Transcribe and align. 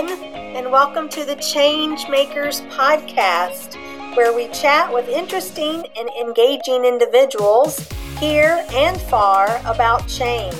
everyone, 0.00 0.34
and 0.56 0.72
welcome 0.72 1.08
to 1.10 1.26
the 1.26 1.36
Change 1.36 2.08
Makers 2.08 2.62
Podcast, 2.62 3.74
where 4.16 4.34
we 4.34 4.48
chat 4.48 4.92
with 4.92 5.08
interesting 5.08 5.84
and 5.98 6.08
engaging 6.18 6.86
individuals 6.86 7.86
here 8.18 8.64
and 8.72 8.98
far 8.98 9.60
about 9.66 10.08
change, 10.08 10.56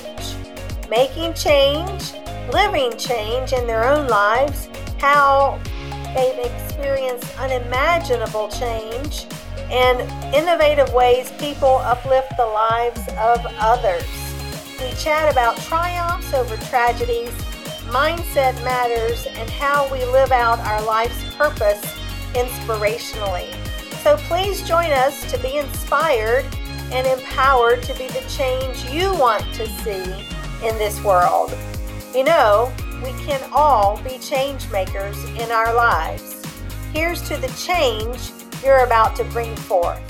making 0.90 1.32
change, 1.32 2.12
living 2.52 2.94
change 2.98 3.54
in 3.54 3.66
their 3.66 3.84
own 3.84 4.08
lives, 4.08 4.68
how 4.98 5.58
they've 6.14 6.44
experienced 6.44 7.38
unimaginable 7.38 8.48
change, 8.48 9.26
and 9.70 10.00
innovative 10.34 10.92
ways 10.92 11.32
people 11.38 11.76
uplift 11.76 12.36
the 12.36 12.44
lives 12.44 13.08
of 13.18 13.40
others. 13.58 14.04
We 14.80 14.92
chat 14.98 15.32
about 15.32 15.56
triumphs 15.58 16.34
over 16.34 16.56
tragedies 16.68 17.32
mindset 17.90 18.62
matters, 18.64 19.26
and 19.26 19.50
how 19.50 19.90
we 19.92 20.04
live 20.06 20.32
out 20.32 20.58
our 20.60 20.82
life's 20.82 21.34
purpose 21.34 21.80
inspirationally. 22.34 23.52
So 24.02 24.16
please 24.16 24.66
join 24.66 24.90
us 24.90 25.30
to 25.30 25.38
be 25.38 25.58
inspired 25.58 26.46
and 26.92 27.06
empowered 27.06 27.82
to 27.82 27.94
be 27.94 28.06
the 28.08 28.24
change 28.28 28.84
you 28.90 29.14
want 29.14 29.44
to 29.54 29.66
see 29.66 30.02
in 30.66 30.76
this 30.78 31.02
world. 31.02 31.56
You 32.14 32.24
know, 32.24 32.72
we 33.04 33.12
can 33.24 33.40
all 33.52 34.00
be 34.02 34.18
change 34.18 34.70
makers 34.70 35.22
in 35.38 35.50
our 35.50 35.74
lives. 35.74 36.42
Here's 36.92 37.26
to 37.28 37.36
the 37.36 37.48
change 37.48 38.32
you're 38.64 38.84
about 38.84 39.14
to 39.16 39.24
bring 39.24 39.54
forth. 39.56 40.09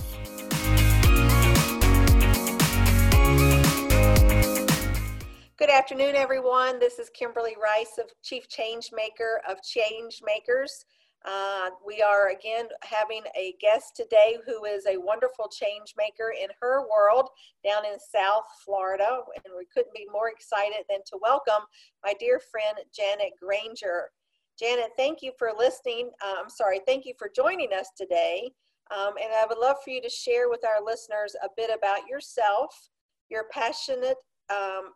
Good 5.61 5.69
afternoon, 5.69 6.17
everyone. 6.17 6.79
This 6.79 6.99
is 6.99 7.11
Kimberly 7.11 7.55
Rice 7.63 7.99
of 7.99 8.07
Chief 8.23 8.49
Change 8.49 8.93
Maker 8.95 9.43
of 9.47 9.63
Change 9.63 10.23
Makers. 10.25 10.87
Uh, 11.27 11.69
we 11.87 12.01
are 12.01 12.31
again 12.31 12.69
having 12.81 13.25
a 13.37 13.55
guest 13.61 13.95
today 13.95 14.39
who 14.47 14.65
is 14.65 14.87
a 14.87 14.97
wonderful 14.97 15.49
change 15.49 15.93
maker 15.99 16.33
in 16.33 16.49
her 16.63 16.89
world 16.89 17.29
down 17.63 17.85
in 17.85 17.99
South 18.01 18.47
Florida. 18.65 19.19
And 19.45 19.53
we 19.55 19.67
couldn't 19.67 19.93
be 19.93 20.07
more 20.11 20.31
excited 20.31 20.87
than 20.89 21.01
to 21.09 21.19
welcome 21.21 21.67
my 22.03 22.15
dear 22.19 22.41
friend 22.41 22.79
Janet 22.97 23.33
Granger. 23.39 24.13
Janet, 24.59 24.93
thank 24.97 25.21
you 25.21 25.33
for 25.39 25.51
listening. 25.55 26.11
Uh, 26.25 26.37
I'm 26.43 26.49
sorry, 26.49 26.81
thank 26.87 27.05
you 27.05 27.13
for 27.19 27.29
joining 27.37 27.75
us 27.75 27.91
today. 27.99 28.51
Um, 28.91 29.13
and 29.23 29.31
I 29.31 29.45
would 29.47 29.59
love 29.59 29.77
for 29.85 29.91
you 29.91 30.01
to 30.01 30.09
share 30.09 30.49
with 30.49 30.65
our 30.65 30.83
listeners 30.83 31.37
a 31.45 31.49
bit 31.55 31.69
about 31.71 32.09
yourself, 32.09 32.89
your 33.29 33.45
passionate 33.53 34.17
um, 34.51 34.93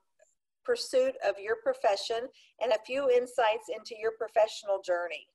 pursuit 0.64 1.14
of 1.26 1.34
your 1.38 1.56
profession 1.62 2.28
and 2.60 2.72
a 2.72 2.78
few 2.86 3.10
insights 3.10 3.68
into 3.68 3.94
your 4.00 4.12
professional 4.18 4.80
journey. 4.84 5.28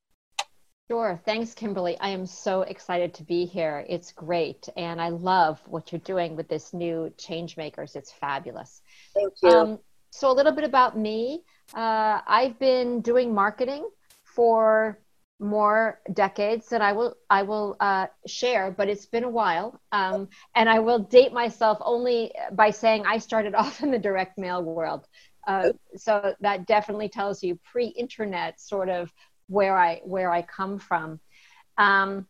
Sure. 0.89 1.21
Thanks, 1.23 1.53
Kimberly. 1.53 1.97
I 1.99 2.09
am 2.09 2.25
so 2.25 2.63
excited 2.63 3.13
to 3.13 3.23
be 3.23 3.45
here. 3.45 3.85
It's 3.87 4.11
great. 4.11 4.67
And 4.75 4.99
I 4.99 5.09
love 5.09 5.61
what 5.67 5.91
you're 5.91 5.99
doing 5.99 6.35
with 6.35 6.47
this 6.47 6.73
new 6.73 7.13
Changemakers. 7.17 7.95
It's 7.95 8.11
fabulous. 8.11 8.81
Thank 9.13 9.33
you. 9.43 9.49
Um, 9.49 9.79
so, 10.09 10.31
a 10.31 10.33
little 10.33 10.51
bit 10.51 10.63
about 10.63 10.97
me. 10.97 11.43
Uh, 11.75 12.21
I've 12.25 12.57
been 12.57 13.01
doing 13.01 13.35
marketing 13.35 13.87
for 14.23 14.99
more 15.39 16.01
decades 16.13 16.67
that 16.69 16.81
I 16.81 16.91
will 16.93 17.15
I 17.29 17.43
will 17.43 17.77
uh, 17.79 18.07
share, 18.27 18.71
but 18.71 18.89
it's 18.89 19.05
been 19.05 19.23
a 19.23 19.29
while, 19.29 19.79
um, 19.91 20.27
and 20.55 20.69
I 20.69 20.79
will 20.79 20.99
date 20.99 21.33
myself 21.33 21.77
only 21.81 22.31
by 22.53 22.71
saying 22.71 23.05
I 23.05 23.17
started 23.17 23.55
off 23.61 23.81
in 23.81 23.91
the 23.91 23.99
direct 23.99 24.37
mail 24.37 24.61
world. 24.63 25.07
Uh, 25.47 25.71
so 25.95 26.35
that 26.41 26.67
definitely 26.67 27.09
tells 27.09 27.41
you 27.41 27.57
pre-internet 27.71 28.59
sort 28.59 28.89
of 28.89 29.11
where 29.47 29.77
I 29.77 30.01
where 30.03 30.31
I 30.31 30.41
come 30.41 30.77
from. 30.77 31.19
Um, 31.77 32.27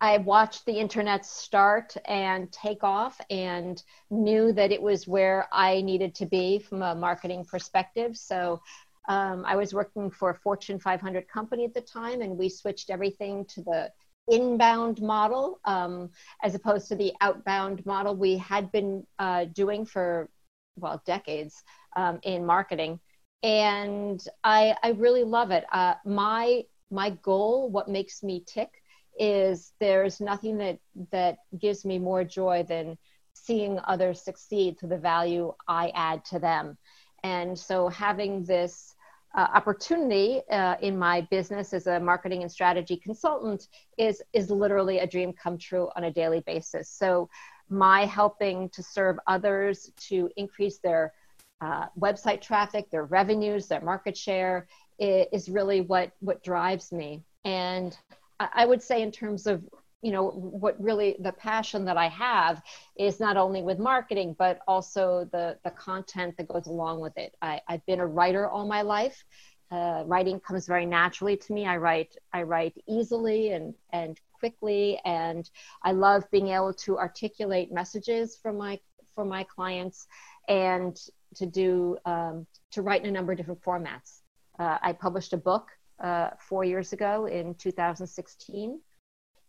I 0.00 0.18
watched 0.18 0.66
the 0.66 0.78
internet 0.78 1.24
start 1.24 1.96
and 2.06 2.52
take 2.52 2.84
off 2.84 3.18
and 3.30 3.82
knew 4.10 4.52
that 4.52 4.70
it 4.70 4.80
was 4.80 5.08
where 5.08 5.48
I 5.52 5.80
needed 5.80 6.14
to 6.16 6.26
be 6.26 6.58
from 6.58 6.82
a 6.82 6.94
marketing 6.94 7.46
perspective. 7.46 8.16
So 8.16 8.60
um, 9.08 9.44
I 9.46 9.56
was 9.56 9.72
working 9.72 10.10
for 10.10 10.30
a 10.30 10.34
Fortune 10.34 10.78
500 10.78 11.28
company 11.28 11.64
at 11.64 11.74
the 11.74 11.80
time, 11.80 12.22
and 12.22 12.36
we 12.36 12.48
switched 12.48 12.90
everything 12.90 13.44
to 13.46 13.62
the 13.62 13.90
inbound 14.28 15.00
model 15.00 15.60
um, 15.64 16.10
as 16.42 16.54
opposed 16.54 16.88
to 16.88 16.96
the 16.96 17.12
outbound 17.20 17.84
model 17.86 18.16
we 18.16 18.36
had 18.36 18.72
been 18.72 19.06
uh, 19.18 19.44
doing 19.46 19.84
for, 19.84 20.28
well, 20.76 21.00
decades 21.06 21.62
um, 21.96 22.18
in 22.24 22.44
marketing. 22.44 22.98
And 23.42 24.20
I, 24.42 24.76
I 24.82 24.90
really 24.90 25.22
love 25.22 25.50
it. 25.52 25.64
Uh, 25.72 25.94
my, 26.04 26.62
my 26.90 27.10
goal, 27.10 27.70
what 27.70 27.88
makes 27.88 28.22
me 28.22 28.42
tick, 28.46 28.70
is 29.18 29.72
there's 29.80 30.20
nothing 30.20 30.58
that, 30.58 30.78
that 31.12 31.38
gives 31.58 31.84
me 31.84 31.98
more 31.98 32.24
joy 32.24 32.64
than 32.68 32.98
seeing 33.32 33.78
others 33.84 34.22
succeed 34.22 34.78
through 34.78 34.88
the 34.88 34.98
value 34.98 35.52
I 35.68 35.92
add 35.94 36.24
to 36.26 36.38
them. 36.38 36.76
And 37.22 37.58
so 37.58 37.88
having 37.88 38.44
this 38.44 38.94
uh, 39.36 39.48
opportunity 39.54 40.40
uh, 40.50 40.76
in 40.80 40.98
my 40.98 41.20
business 41.30 41.74
as 41.74 41.86
a 41.86 42.00
marketing 42.00 42.42
and 42.42 42.50
strategy 42.50 42.96
consultant 42.96 43.68
is 43.98 44.22
is 44.32 44.50
literally 44.50 44.98
a 45.00 45.06
dream 45.06 45.32
come 45.32 45.58
true 45.58 45.88
on 45.94 46.04
a 46.04 46.10
daily 46.10 46.40
basis. 46.40 46.88
So 46.88 47.28
my 47.68 48.06
helping 48.06 48.68
to 48.70 48.82
serve 48.82 49.18
others 49.26 49.90
to 50.08 50.30
increase 50.36 50.78
their 50.78 51.12
uh, 51.60 51.86
website 51.98 52.40
traffic, 52.40 52.90
their 52.90 53.04
revenues, 53.04 53.66
their 53.66 53.80
market 53.80 54.16
share 54.16 54.68
is, 54.98 55.48
really 55.48 55.82
what 55.82 56.12
what 56.20 56.42
drives 56.42 56.90
me. 56.92 57.22
And 57.44 57.96
I 58.40 58.64
would 58.66 58.82
say 58.82 59.02
in 59.02 59.12
terms 59.12 59.46
of 59.46 59.64
you 60.06 60.12
know 60.12 60.28
what 60.30 60.80
really 60.80 61.16
the 61.18 61.32
passion 61.32 61.84
that 61.84 61.96
i 61.96 62.06
have 62.06 62.62
is 62.96 63.18
not 63.18 63.36
only 63.36 63.60
with 63.60 63.80
marketing 63.80 64.36
but 64.38 64.60
also 64.68 65.28
the 65.32 65.58
the 65.64 65.70
content 65.72 66.32
that 66.36 66.46
goes 66.46 66.68
along 66.68 67.00
with 67.00 67.16
it. 67.18 67.34
I, 67.42 67.60
i've 67.66 67.84
been 67.86 67.98
a 67.98 68.06
writer 68.06 68.48
all 68.48 68.68
my 68.68 68.82
life. 68.82 69.24
Uh, 69.72 70.04
writing 70.06 70.38
comes 70.38 70.64
very 70.64 70.86
naturally 70.86 71.36
to 71.36 71.52
me. 71.52 71.66
I 71.66 71.76
write 71.78 72.12
i 72.32 72.42
write 72.42 72.74
easily 72.86 73.50
and 73.50 73.74
and 73.92 74.20
quickly 74.38 75.00
and 75.04 75.50
i 75.82 75.90
love 75.90 76.22
being 76.30 76.48
able 76.58 76.74
to 76.84 76.98
articulate 77.06 77.72
messages 77.72 78.36
from 78.40 78.58
my 78.58 78.78
for 79.16 79.24
my 79.24 79.42
clients 79.42 80.06
and 80.48 80.94
to 81.34 81.46
do 81.46 81.98
um, 82.04 82.46
to 82.70 82.80
write 82.82 83.02
in 83.02 83.08
a 83.08 83.16
number 83.18 83.32
of 83.32 83.38
different 83.38 83.60
formats. 83.60 84.20
Uh, 84.60 84.78
i 84.88 84.92
published 84.92 85.32
a 85.32 85.42
book 85.50 85.66
uh, 86.08 86.30
four 86.48 86.62
years 86.62 86.92
ago 86.92 87.26
in 87.26 87.54
2016 87.56 88.80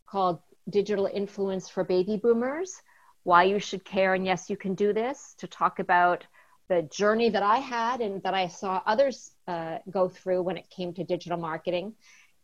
called 0.07 0.39
Digital 0.69 1.09
Influence 1.13 1.69
for 1.69 1.83
Baby 1.83 2.17
Boomers 2.17 2.81
Why 3.23 3.43
You 3.43 3.59
Should 3.59 3.85
Care 3.85 4.13
and 4.13 4.25
Yes, 4.25 4.49
You 4.49 4.57
Can 4.57 4.73
Do 4.73 4.93
This, 4.93 5.35
to 5.37 5.47
talk 5.47 5.79
about 5.79 6.25
the 6.69 6.81
journey 6.83 7.29
that 7.29 7.43
I 7.43 7.57
had 7.57 8.01
and 8.01 8.21
that 8.23 8.33
I 8.33 8.47
saw 8.47 8.81
others 8.85 9.31
uh, 9.47 9.77
go 9.89 10.09
through 10.09 10.41
when 10.41 10.57
it 10.57 10.69
came 10.69 10.93
to 10.93 11.03
digital 11.03 11.37
marketing. 11.37 11.93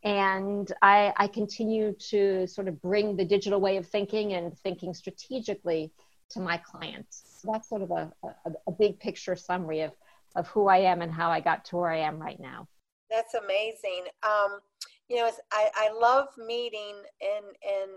And 0.04 0.72
I, 0.82 1.14
I 1.18 1.28
continue 1.28 1.94
to 2.10 2.46
sort 2.48 2.68
of 2.68 2.82
bring 2.82 3.16
the 3.16 3.26
digital 3.26 3.60
way 3.60 3.78
of 3.78 3.88
thinking 3.88 4.34
and 4.34 4.58
thinking 4.60 4.94
strategically 4.94 5.92
to 6.32 6.40
my 6.40 6.58
clients. 6.58 7.24
So 7.42 7.50
that's 7.52 7.70
sort 7.70 7.82
of 7.82 7.92
a, 7.92 8.12
a, 8.24 8.52
a 8.68 8.72
big 8.72 9.00
picture 9.00 9.36
summary 9.36 9.82
of, 9.82 9.92
of 10.36 10.48
who 10.48 10.68
I 10.68 10.80
am 10.80 11.02
and 11.02 11.12
how 11.12 11.30
I 11.30 11.40
got 11.40 11.66
to 11.66 11.78
where 11.78 11.90
I 11.90 12.00
am 12.00 12.20
right 12.20 12.40
now. 12.40 12.68
That's 13.10 13.34
amazing. 13.36 14.06
Um, 14.24 14.60
you 15.14 15.20
know, 15.20 15.30
I, 15.52 15.70
I 15.76 15.92
love 15.92 16.28
meeting 16.44 16.96
and, 17.22 17.46
and 17.46 17.92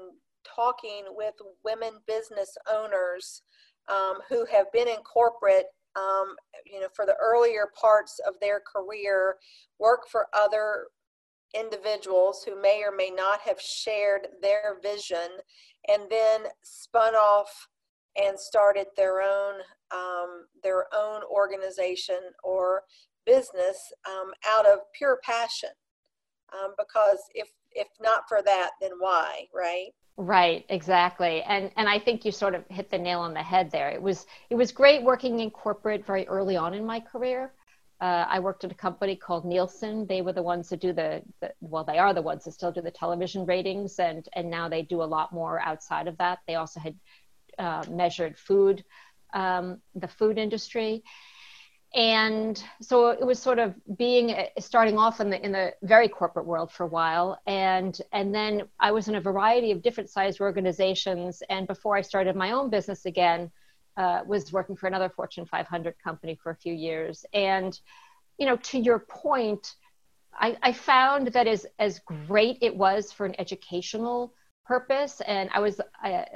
talking 0.44 1.04
with 1.16 1.32
women 1.64 1.94
business 2.06 2.54
owners 2.70 3.40
um, 3.88 4.18
who 4.28 4.44
have 4.52 4.70
been 4.70 4.86
in 4.86 4.98
corporate, 4.98 5.64
um, 5.96 6.36
you 6.66 6.78
know, 6.78 6.88
for 6.94 7.06
the 7.06 7.16
earlier 7.18 7.70
parts 7.80 8.20
of 8.28 8.34
their 8.42 8.60
career, 8.60 9.36
work 9.78 10.02
for 10.12 10.26
other 10.34 10.88
individuals 11.58 12.44
who 12.46 12.60
may 12.60 12.82
or 12.86 12.94
may 12.94 13.08
not 13.08 13.40
have 13.40 13.58
shared 13.58 14.26
their 14.42 14.76
vision, 14.82 15.38
and 15.88 16.02
then 16.10 16.42
spun 16.62 17.14
off 17.14 17.68
and 18.22 18.38
started 18.38 18.88
their 18.94 19.22
own 19.22 19.54
um, 19.90 20.44
their 20.62 20.84
own 20.94 21.22
organization 21.32 22.18
or 22.44 22.82
business 23.24 23.78
um, 24.06 24.32
out 24.46 24.66
of 24.66 24.80
pure 24.98 25.18
passion 25.24 25.70
um, 26.52 26.74
because 26.78 27.18
if 27.34 27.48
if 27.72 27.88
not 28.00 28.28
for 28.28 28.42
that 28.42 28.70
then 28.80 28.92
why 28.98 29.46
right? 29.54 29.92
Right 30.18 30.64
exactly. 30.70 31.42
And 31.42 31.70
and 31.76 31.88
i 31.88 31.98
think 31.98 32.24
you 32.24 32.32
sort 32.32 32.54
of 32.54 32.64
hit 32.68 32.90
the 32.90 32.98
nail 32.98 33.20
on 33.20 33.34
the 33.34 33.42
head 33.42 33.70
there. 33.70 33.90
It 33.90 34.00
was 34.00 34.26
it 34.50 34.54
was 34.54 34.72
great 34.72 35.02
working 35.02 35.40
in 35.40 35.50
corporate 35.50 36.06
very 36.06 36.26
early 36.28 36.56
on 36.56 36.74
in 36.74 36.86
my 36.86 37.00
career. 37.00 37.52
Uh, 38.00 38.26
i 38.28 38.38
worked 38.38 38.64
at 38.64 38.72
a 38.72 38.74
company 38.74 39.16
called 39.16 39.44
nielsen. 39.44 40.06
They 40.06 40.22
were 40.22 40.32
the 40.32 40.42
ones 40.42 40.68
that 40.68 40.80
do 40.80 40.92
the, 40.92 41.22
the, 41.40 41.52
well 41.60 41.84
they 41.84 41.98
are 41.98 42.14
the 42.14 42.22
ones 42.22 42.44
that 42.44 42.52
still 42.52 42.72
do 42.72 42.80
the 42.80 42.90
television 42.90 43.44
ratings 43.44 43.98
and 43.98 44.26
and 44.32 44.50
now 44.50 44.68
they 44.68 44.82
do 44.82 45.02
a 45.02 45.10
lot 45.16 45.32
more 45.32 45.60
outside 45.60 46.08
of 46.08 46.16
that. 46.18 46.38
They 46.46 46.54
also 46.54 46.80
had 46.80 46.94
uh, 47.58 47.84
measured 47.90 48.38
food 48.38 48.84
um, 49.34 49.80
the 49.94 50.08
food 50.08 50.38
industry 50.38 51.02
and 51.94 52.62
so 52.82 53.08
it 53.08 53.24
was 53.24 53.38
sort 53.38 53.58
of 53.58 53.74
being 53.96 54.36
starting 54.58 54.98
off 54.98 55.20
in 55.20 55.30
the 55.30 55.42
in 55.44 55.52
the 55.52 55.72
very 55.82 56.08
corporate 56.08 56.46
world 56.46 56.70
for 56.70 56.84
a 56.84 56.88
while. 56.88 57.40
And 57.46 57.98
and 58.12 58.34
then 58.34 58.68
i 58.80 58.90
was 58.90 59.08
in 59.08 59.14
a 59.14 59.20
variety 59.20 59.70
of 59.70 59.82
different 59.82 60.10
sized 60.10 60.40
organizations. 60.40 61.42
And 61.48 61.66
before 61.66 61.96
i 61.96 62.02
started 62.02 62.36
my 62.36 62.52
own 62.52 62.70
business 62.70 63.06
again 63.06 63.50
uh, 63.96 64.20
was 64.26 64.52
working 64.52 64.76
for 64.76 64.88
another 64.88 65.08
fortune 65.08 65.46
500 65.46 65.94
company 66.02 66.38
for 66.42 66.50
a 66.50 66.56
few 66.56 66.74
years. 66.74 67.24
And 67.32 67.78
you 68.38 68.46
know 68.46 68.56
to 68.56 68.78
your 68.78 68.98
point 68.98 69.76
i, 70.34 70.56
I 70.62 70.72
found 70.72 71.28
that 71.28 71.46
as 71.46 71.66
as 71.78 72.00
great 72.00 72.58
it 72.60 72.76
was 72.76 73.12
for 73.12 73.24
an 73.24 73.34
educational 73.38 74.34
purpose 74.66 75.20
and 75.26 75.48
i 75.54 75.60
was 75.60 75.80
I, 76.02 76.26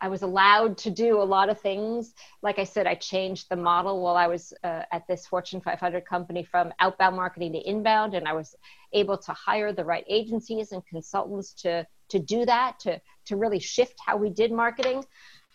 I 0.00 0.08
was 0.08 0.22
allowed 0.22 0.78
to 0.78 0.90
do 0.90 1.20
a 1.20 1.24
lot 1.24 1.48
of 1.48 1.60
things. 1.60 2.14
Like 2.42 2.58
I 2.58 2.64
said, 2.64 2.86
I 2.86 2.94
changed 2.94 3.48
the 3.48 3.56
model 3.56 4.02
while 4.02 4.16
I 4.16 4.26
was 4.26 4.52
uh, 4.62 4.82
at 4.92 5.06
this 5.08 5.26
Fortune 5.26 5.60
500 5.60 6.06
company 6.06 6.44
from 6.44 6.72
outbound 6.80 7.16
marketing 7.16 7.52
to 7.52 7.68
inbound, 7.68 8.14
and 8.14 8.28
I 8.28 8.32
was 8.32 8.54
able 8.92 9.18
to 9.18 9.32
hire 9.32 9.72
the 9.72 9.84
right 9.84 10.04
agencies 10.08 10.72
and 10.72 10.84
consultants 10.86 11.52
to 11.62 11.86
to 12.10 12.18
do 12.18 12.44
that 12.44 12.78
to 12.80 13.00
to 13.26 13.36
really 13.36 13.58
shift 13.58 13.94
how 14.04 14.16
we 14.16 14.30
did 14.30 14.52
marketing. 14.52 15.04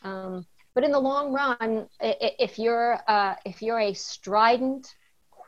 Um, 0.03 0.45
but 0.73 0.83
in 0.83 0.91
the 0.91 0.99
long 0.99 1.33
run, 1.33 1.87
if 2.01 2.59
you're 2.59 2.99
uh, 3.07 3.35
if 3.45 3.61
you're 3.61 3.79
a 3.79 3.93
strident 3.93 4.93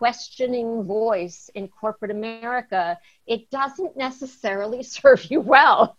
questioning 0.02 0.84
voice 0.84 1.48
in 1.54 1.68
corporate 1.68 2.10
America, 2.10 2.98
it 3.28 3.48
doesn't 3.52 3.96
necessarily 3.96 4.82
serve 4.98 5.24
you 5.30 5.40
well. 5.40 5.96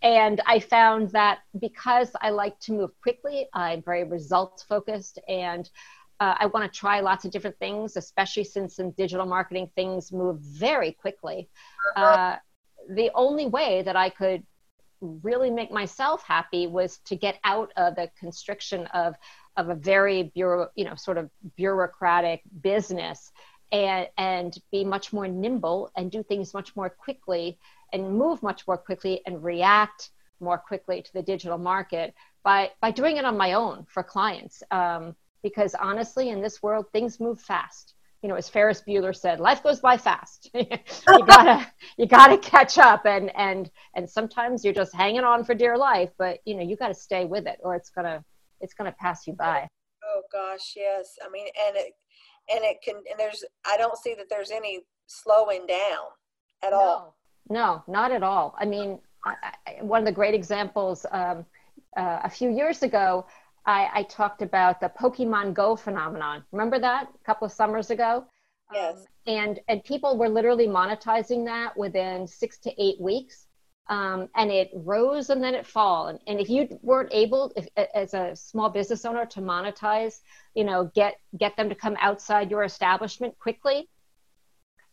and 0.00 0.40
I 0.46 0.60
found 0.60 1.10
that 1.10 1.40
because 1.58 2.12
I 2.20 2.30
like 2.30 2.56
to 2.60 2.72
move 2.72 2.90
quickly, 3.02 3.48
I'm 3.52 3.82
very 3.82 4.04
results 4.04 4.62
focused 4.62 5.18
and 5.26 5.68
uh, 6.20 6.36
I 6.38 6.46
want 6.46 6.72
to 6.72 6.78
try 6.78 7.00
lots 7.00 7.24
of 7.24 7.32
different 7.32 7.58
things, 7.58 7.96
especially 7.96 8.44
since 8.44 8.78
in 8.78 8.92
digital 8.92 9.26
marketing 9.26 9.68
things 9.74 10.12
move 10.12 10.38
very 10.38 10.92
quickly. 10.92 11.48
Uh, 11.96 12.36
the 12.90 13.10
only 13.16 13.46
way 13.46 13.82
that 13.82 13.96
I 13.96 14.08
could 14.08 14.44
really 15.00 15.50
make 15.50 15.72
myself 15.72 16.22
happy 16.22 16.68
was 16.68 16.98
to 17.06 17.16
get 17.16 17.40
out 17.42 17.72
of 17.76 17.96
the 17.96 18.08
constriction 18.16 18.86
of 18.94 19.16
of 19.56 19.68
a 19.68 19.74
very 19.74 20.24
bureau, 20.34 20.68
you 20.74 20.84
know, 20.84 20.94
sort 20.94 21.18
of 21.18 21.30
bureaucratic 21.56 22.42
business 22.62 23.30
and 23.70 24.06
and 24.18 24.58
be 24.70 24.84
much 24.84 25.12
more 25.12 25.26
nimble 25.26 25.90
and 25.96 26.10
do 26.10 26.22
things 26.22 26.54
much 26.54 26.76
more 26.76 26.90
quickly 26.90 27.58
and 27.92 28.16
move 28.16 28.42
much 28.42 28.66
more 28.66 28.76
quickly 28.76 29.22
and 29.26 29.42
react 29.42 30.10
more 30.40 30.58
quickly 30.58 31.02
to 31.02 31.12
the 31.12 31.22
digital 31.22 31.58
market 31.58 32.14
by 32.42 32.70
by 32.80 32.90
doing 32.90 33.16
it 33.16 33.24
on 33.24 33.36
my 33.36 33.54
own 33.54 33.86
for 33.88 34.02
clients. 34.02 34.62
Um, 34.70 35.16
because 35.42 35.74
honestly, 35.74 36.28
in 36.28 36.40
this 36.40 36.62
world, 36.62 36.86
things 36.92 37.18
move 37.18 37.40
fast. 37.40 37.94
You 38.22 38.28
know, 38.28 38.36
as 38.36 38.48
Ferris 38.48 38.82
Bueller 38.86 39.14
said, 39.16 39.40
life 39.40 39.64
goes 39.64 39.80
by 39.80 39.96
fast. 39.96 40.48
you 40.54 40.66
gotta 41.26 41.66
you 41.96 42.06
gotta 42.06 42.38
catch 42.38 42.78
up, 42.78 43.06
and 43.06 43.34
and 43.36 43.70
and 43.94 44.08
sometimes 44.08 44.64
you're 44.64 44.74
just 44.74 44.94
hanging 44.94 45.24
on 45.24 45.44
for 45.44 45.54
dear 45.54 45.76
life, 45.76 46.10
but 46.18 46.38
you 46.44 46.54
know 46.54 46.62
you 46.62 46.76
got 46.76 46.88
to 46.88 46.94
stay 46.94 47.24
with 47.24 47.46
it, 47.46 47.58
or 47.62 47.74
it's 47.74 47.90
gonna 47.90 48.24
it's 48.62 48.74
going 48.74 48.90
to 48.90 48.96
pass 48.96 49.26
you 49.26 49.34
by. 49.34 49.68
Oh 50.04 50.22
gosh, 50.32 50.74
yes. 50.76 51.16
I 51.24 51.30
mean, 51.30 51.46
and 51.66 51.76
it 51.76 51.92
and 52.50 52.64
it 52.64 52.78
can 52.82 52.96
and 52.96 53.18
there's 53.18 53.44
I 53.66 53.76
don't 53.76 53.96
see 53.98 54.14
that 54.14 54.26
there's 54.30 54.50
any 54.50 54.80
slowing 55.06 55.66
down 55.66 56.06
at 56.62 56.70
no, 56.70 56.76
all. 56.76 57.16
No, 57.48 57.82
not 57.86 58.12
at 58.12 58.22
all. 58.22 58.54
I 58.58 58.64
mean, 58.64 58.98
I, 59.24 59.34
I, 59.66 59.82
one 59.82 60.00
of 60.00 60.06
the 60.06 60.12
great 60.12 60.34
examples 60.34 61.06
um, 61.12 61.44
uh, 61.96 62.20
a 62.24 62.30
few 62.30 62.50
years 62.50 62.82
ago, 62.82 63.26
I, 63.66 63.88
I, 63.94 64.02
talked 64.04 64.42
about 64.42 64.80
the 64.80 64.90
Pokemon 64.98 65.54
Go 65.54 65.76
phenomenon. 65.76 66.44
Remember 66.50 66.78
that 66.80 67.08
a 67.14 67.24
couple 67.24 67.46
of 67.46 67.52
summers 67.52 67.90
ago? 67.90 68.24
Yes. 68.72 68.96
Um, 68.96 69.04
and 69.26 69.60
and 69.68 69.84
people 69.84 70.16
were 70.16 70.28
literally 70.28 70.66
monetizing 70.66 71.44
that 71.46 71.76
within 71.76 72.26
six 72.26 72.58
to 72.58 72.82
eight 72.82 73.00
weeks 73.00 73.46
um, 73.88 74.28
and 74.34 74.50
it 74.50 74.70
rose 74.74 75.30
and 75.30 75.42
then 75.42 75.54
it 75.54 75.66
fall. 75.66 76.08
And, 76.08 76.18
and 76.26 76.40
if 76.40 76.48
you 76.48 76.68
weren't 76.82 77.12
able, 77.12 77.52
if, 77.56 77.66
as 77.94 78.14
a 78.14 78.34
small 78.36 78.70
business 78.70 79.04
owner, 79.04 79.26
to 79.26 79.40
monetize, 79.40 80.20
you 80.54 80.64
know, 80.64 80.90
get 80.94 81.16
get 81.36 81.56
them 81.56 81.68
to 81.68 81.74
come 81.74 81.96
outside 82.00 82.50
your 82.50 82.64
establishment 82.64 83.38
quickly, 83.38 83.88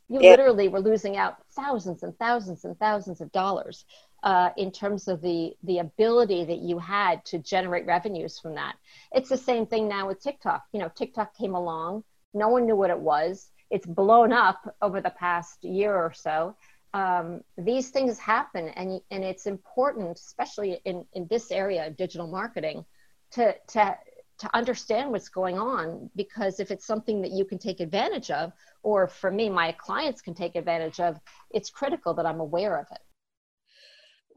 you 0.08 0.22
yeah. 0.22 0.32
literally 0.32 0.68
were 0.68 0.82
losing 0.82 1.18
out 1.18 1.38
thousands 1.52 2.04
and 2.04 2.18
thousands 2.18 2.66
and 2.66 2.78
thousands 2.80 3.22
of 3.22 3.32
dollars 3.32 3.86
uh, 4.24 4.50
in 4.58 4.72
terms 4.72 5.08
of 5.08 5.22
the 5.22 5.54
the 5.64 5.80
ability 5.80 6.46
that 6.46 6.60
you 6.60 6.80
had 6.80 7.24
to 7.26 7.38
generate 7.38 7.86
revenues 7.86 8.40
from 8.40 8.56
that. 8.56 8.76
It's 9.12 9.30
the 9.30 9.38
same 9.38 9.66
thing 9.68 9.88
now 9.88 10.08
with 10.08 10.22
TikTok. 10.22 10.64
You 10.74 10.80
know, 10.80 10.92
TikTok 10.94 11.38
came 11.38 11.54
along, 11.54 12.04
no 12.34 12.50
one 12.50 12.66
knew 12.66 12.76
what 12.76 12.90
it 12.90 13.00
was. 13.00 13.50
It's 13.70 13.86
blown 13.86 14.34
up 14.34 14.76
over 14.82 15.00
the 15.00 15.12
past 15.12 15.64
year 15.64 15.96
or 15.96 16.12
so 16.12 16.56
um, 16.94 17.42
these 17.58 17.90
things 17.90 18.18
happen 18.18 18.70
and, 18.70 19.00
and 19.12 19.24
it's 19.24 19.46
important 19.46 20.18
especially 20.18 20.80
in, 20.86 21.06
in 21.14 21.28
this 21.30 21.52
area 21.52 21.86
of 21.88 21.96
digital 21.98 22.28
marketing 22.28 22.84
to, 23.32 23.56
to, 23.68 23.96
to 24.40 24.56
understand 24.56 25.12
what's 25.12 25.30
going 25.30 25.60
on 25.60 26.10
because 26.16 26.60
if 26.60 26.72
it's 26.72 26.86
something 26.86 27.22
that 27.22 27.32
you 27.32 27.46
can 27.46 27.60
take 27.60 27.80
advantage 27.80 28.32
of 28.32 28.52
or 28.82 29.08
for 29.08 29.30
me 29.30 29.50
my 29.50 29.72
clients 29.74 30.22
can 30.22 30.34
take 30.34 30.56
advantage 30.56 31.00
of 31.00 31.20
it's 31.52 31.70
critical 31.70 32.14
that 32.14 32.26
i'm 32.26 32.40
aware 32.40 32.80
of 32.80 32.88
it 32.92 33.02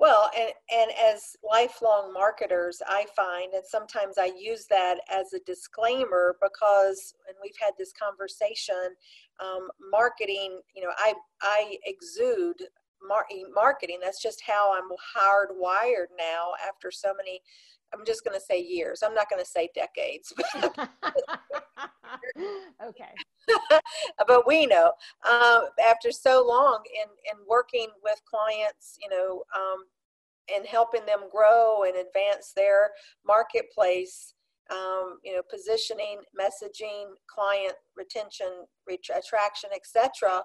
well, 0.03 0.33
and, 0.37 0.51
and 0.75 0.91
as 1.13 1.37
lifelong 1.49 2.13
marketers, 2.13 2.83
I 2.89 3.07
find, 3.15 3.55
and 3.55 3.65
sometimes 3.65 4.19
I 4.19 4.33
use 4.37 4.67
that 4.69 4.99
as 5.09 5.33
a 5.33 5.39
disclaimer 5.47 6.35
because, 6.43 7.15
and 7.29 7.37
we've 7.41 7.55
had 7.61 7.75
this 7.79 7.93
conversation, 7.93 8.97
um, 9.41 9.69
marketing, 9.93 10.61
you 10.75 10.83
know, 10.83 10.91
I, 10.99 11.15
I 11.41 11.77
exude 11.87 12.65
mar- 13.07 13.29
marketing. 13.55 14.01
That's 14.03 14.21
just 14.21 14.43
how 14.45 14.75
I'm 14.75 14.91
hardwired 15.17 16.11
now 16.19 16.49
after 16.69 16.91
so 16.91 17.13
many 17.17 17.41
I'm 17.95 18.05
just 18.07 18.25
going 18.25 18.35
to 18.35 18.45
say 18.45 18.61
years. 18.61 19.03
I'm 19.05 19.15
not 19.15 19.29
going 19.29 19.43
to 19.43 19.49
say 19.49 19.69
decades. 19.75 20.33
okay. 22.89 23.13
but 24.27 24.47
we 24.47 24.67
know 24.67 24.93
um, 25.31 25.65
after 25.89 26.11
so 26.11 26.45
long 26.47 26.81
in, 26.95 27.09
in 27.33 27.47
working 27.49 27.89
with 28.03 28.21
clients, 28.25 28.97
you 29.01 29.09
know, 29.09 29.43
um, 29.57 29.85
and 30.55 30.67
helping 30.67 31.05
them 31.07 31.21
grow 31.31 31.85
and 31.85 31.97
advance 31.97 32.53
their 32.55 32.91
marketplace, 33.27 34.35
um, 34.71 35.19
you 35.25 35.35
know, 35.35 35.43
positioning, 35.51 36.21
messaging, 36.39 37.07
client 37.29 37.75
retention, 37.97 38.67
ret- 38.89 39.17
attraction, 39.17 39.71
etc. 39.75 40.43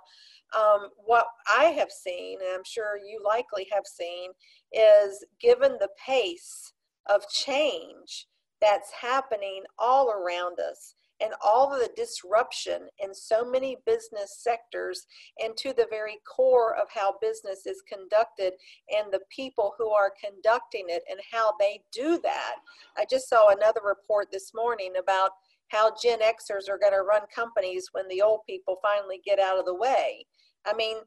Um, 0.56 0.90
what 0.98 1.26
I 1.52 1.66
have 1.66 1.92
seen, 1.92 2.40
and 2.42 2.50
I'm 2.54 2.64
sure 2.66 2.98
you 2.98 3.22
likely 3.26 3.68
have 3.72 3.86
seen, 3.86 4.32
is 4.72 5.26
given 5.42 5.74
the 5.80 5.90
pace 6.06 6.74
of 7.10 7.28
change 7.30 8.28
that's 8.62 8.92
happening 8.92 9.64
all 9.78 10.12
around 10.12 10.60
us 10.60 10.96
and 11.22 11.34
all 11.44 11.74
of 11.74 11.80
the 11.80 11.90
disruption 11.96 12.88
in 13.00 13.14
so 13.14 13.50
many 13.50 13.78
business 13.86 14.40
sectors 14.42 15.06
and 15.44 15.56
to 15.58 15.74
the 15.74 15.88
very 15.90 16.18
core 16.28 16.76
of 16.76 16.88
how 16.94 17.16
business 17.22 17.66
is 17.66 17.82
conducted 17.88 18.54
and 18.96 19.12
the 19.12 19.22
people 19.30 19.74
who 19.78 19.90
are 19.90 20.14
conducting 20.24 20.86
it 20.88 21.04
and 21.10 21.20
how 21.32 21.54
they 21.60 21.82
do 21.92 22.20
that. 22.24 22.56
I 22.98 23.06
just 23.10 23.30
saw 23.30 23.50
another 23.50 23.82
report 23.84 24.28
this 24.32 24.52
morning 24.54 24.94
about 25.00 25.32
how 25.70 25.94
Gen 26.02 26.20
Xers 26.20 26.70
are 26.70 26.78
going 26.78 26.94
to 26.94 27.02
run 27.02 27.24
companies 27.34 27.90
when 27.92 28.08
the 28.08 28.22
old 28.22 28.42
people 28.48 28.78
finally 28.82 29.20
get 29.26 29.40
out 29.40 29.60
of 29.60 29.66
the 29.66 29.76
way. 29.76 30.26
I 30.66 30.74
mean, 30.74 30.98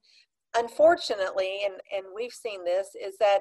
unfortunately, 0.56 1.62
and, 1.64 1.74
and 1.96 2.06
we've 2.14 2.32
seen 2.32 2.64
this, 2.64 2.88
is 3.00 3.16
that 3.18 3.40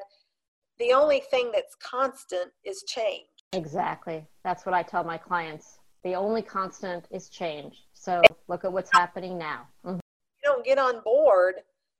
the 0.79 0.93
only 0.93 1.21
thing 1.29 1.51
that's 1.53 1.75
constant 1.83 2.51
is 2.63 2.83
change. 2.87 3.27
Exactly. 3.51 4.25
That's 4.43 4.65
what 4.65 4.75
I 4.75 4.83
tell 4.83 5.03
my 5.03 5.17
clients. 5.17 5.78
The 6.03 6.15
only 6.15 6.41
constant 6.41 7.05
is 7.11 7.29
change. 7.29 7.83
So 7.93 8.21
look 8.47 8.63
at 8.65 8.71
what's 8.71 8.91
happening 8.91 9.37
now. 9.37 9.67
Mm-hmm. 9.85 9.95
You 9.95 10.43
don't 10.43 10.65
get 10.65 10.79
on 10.79 11.01
board, 11.03 11.55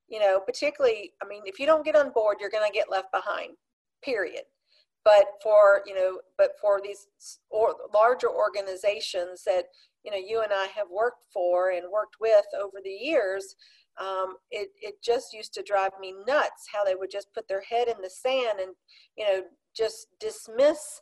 you 0.08 0.18
know, 0.18 0.40
particularly, 0.40 1.12
I 1.22 1.28
mean, 1.28 1.42
if 1.44 1.58
you 1.58 1.66
don't 1.66 1.84
get 1.84 1.96
on 1.96 2.12
board, 2.12 2.38
you're 2.40 2.50
going 2.50 2.66
to 2.66 2.72
get 2.72 2.90
left 2.90 3.12
behind, 3.12 3.52
period. 4.02 4.44
But 5.04 5.24
for, 5.42 5.82
you 5.86 5.94
know, 5.94 6.20
but 6.36 6.52
for 6.60 6.80
these 6.82 7.06
or 7.50 7.74
larger 7.94 8.30
organizations 8.30 9.44
that, 9.44 9.64
you 10.04 10.10
know, 10.10 10.18
you 10.18 10.42
and 10.42 10.52
I 10.52 10.66
have 10.74 10.88
worked 10.90 11.24
for 11.32 11.70
and 11.70 11.84
worked 11.90 12.16
with 12.20 12.44
over 12.58 12.78
the 12.82 12.90
years, 12.90 13.56
um, 14.00 14.36
it, 14.50 14.70
it 14.80 15.02
just 15.02 15.32
used 15.32 15.52
to 15.54 15.62
drive 15.62 15.92
me 16.00 16.14
nuts 16.26 16.68
how 16.72 16.84
they 16.84 16.94
would 16.94 17.10
just 17.10 17.32
put 17.34 17.46
their 17.48 17.62
head 17.62 17.88
in 17.88 18.00
the 18.02 18.10
sand 18.10 18.58
and 18.60 18.72
you 19.16 19.24
know 19.24 19.42
just 19.76 20.08
dismiss 20.18 21.00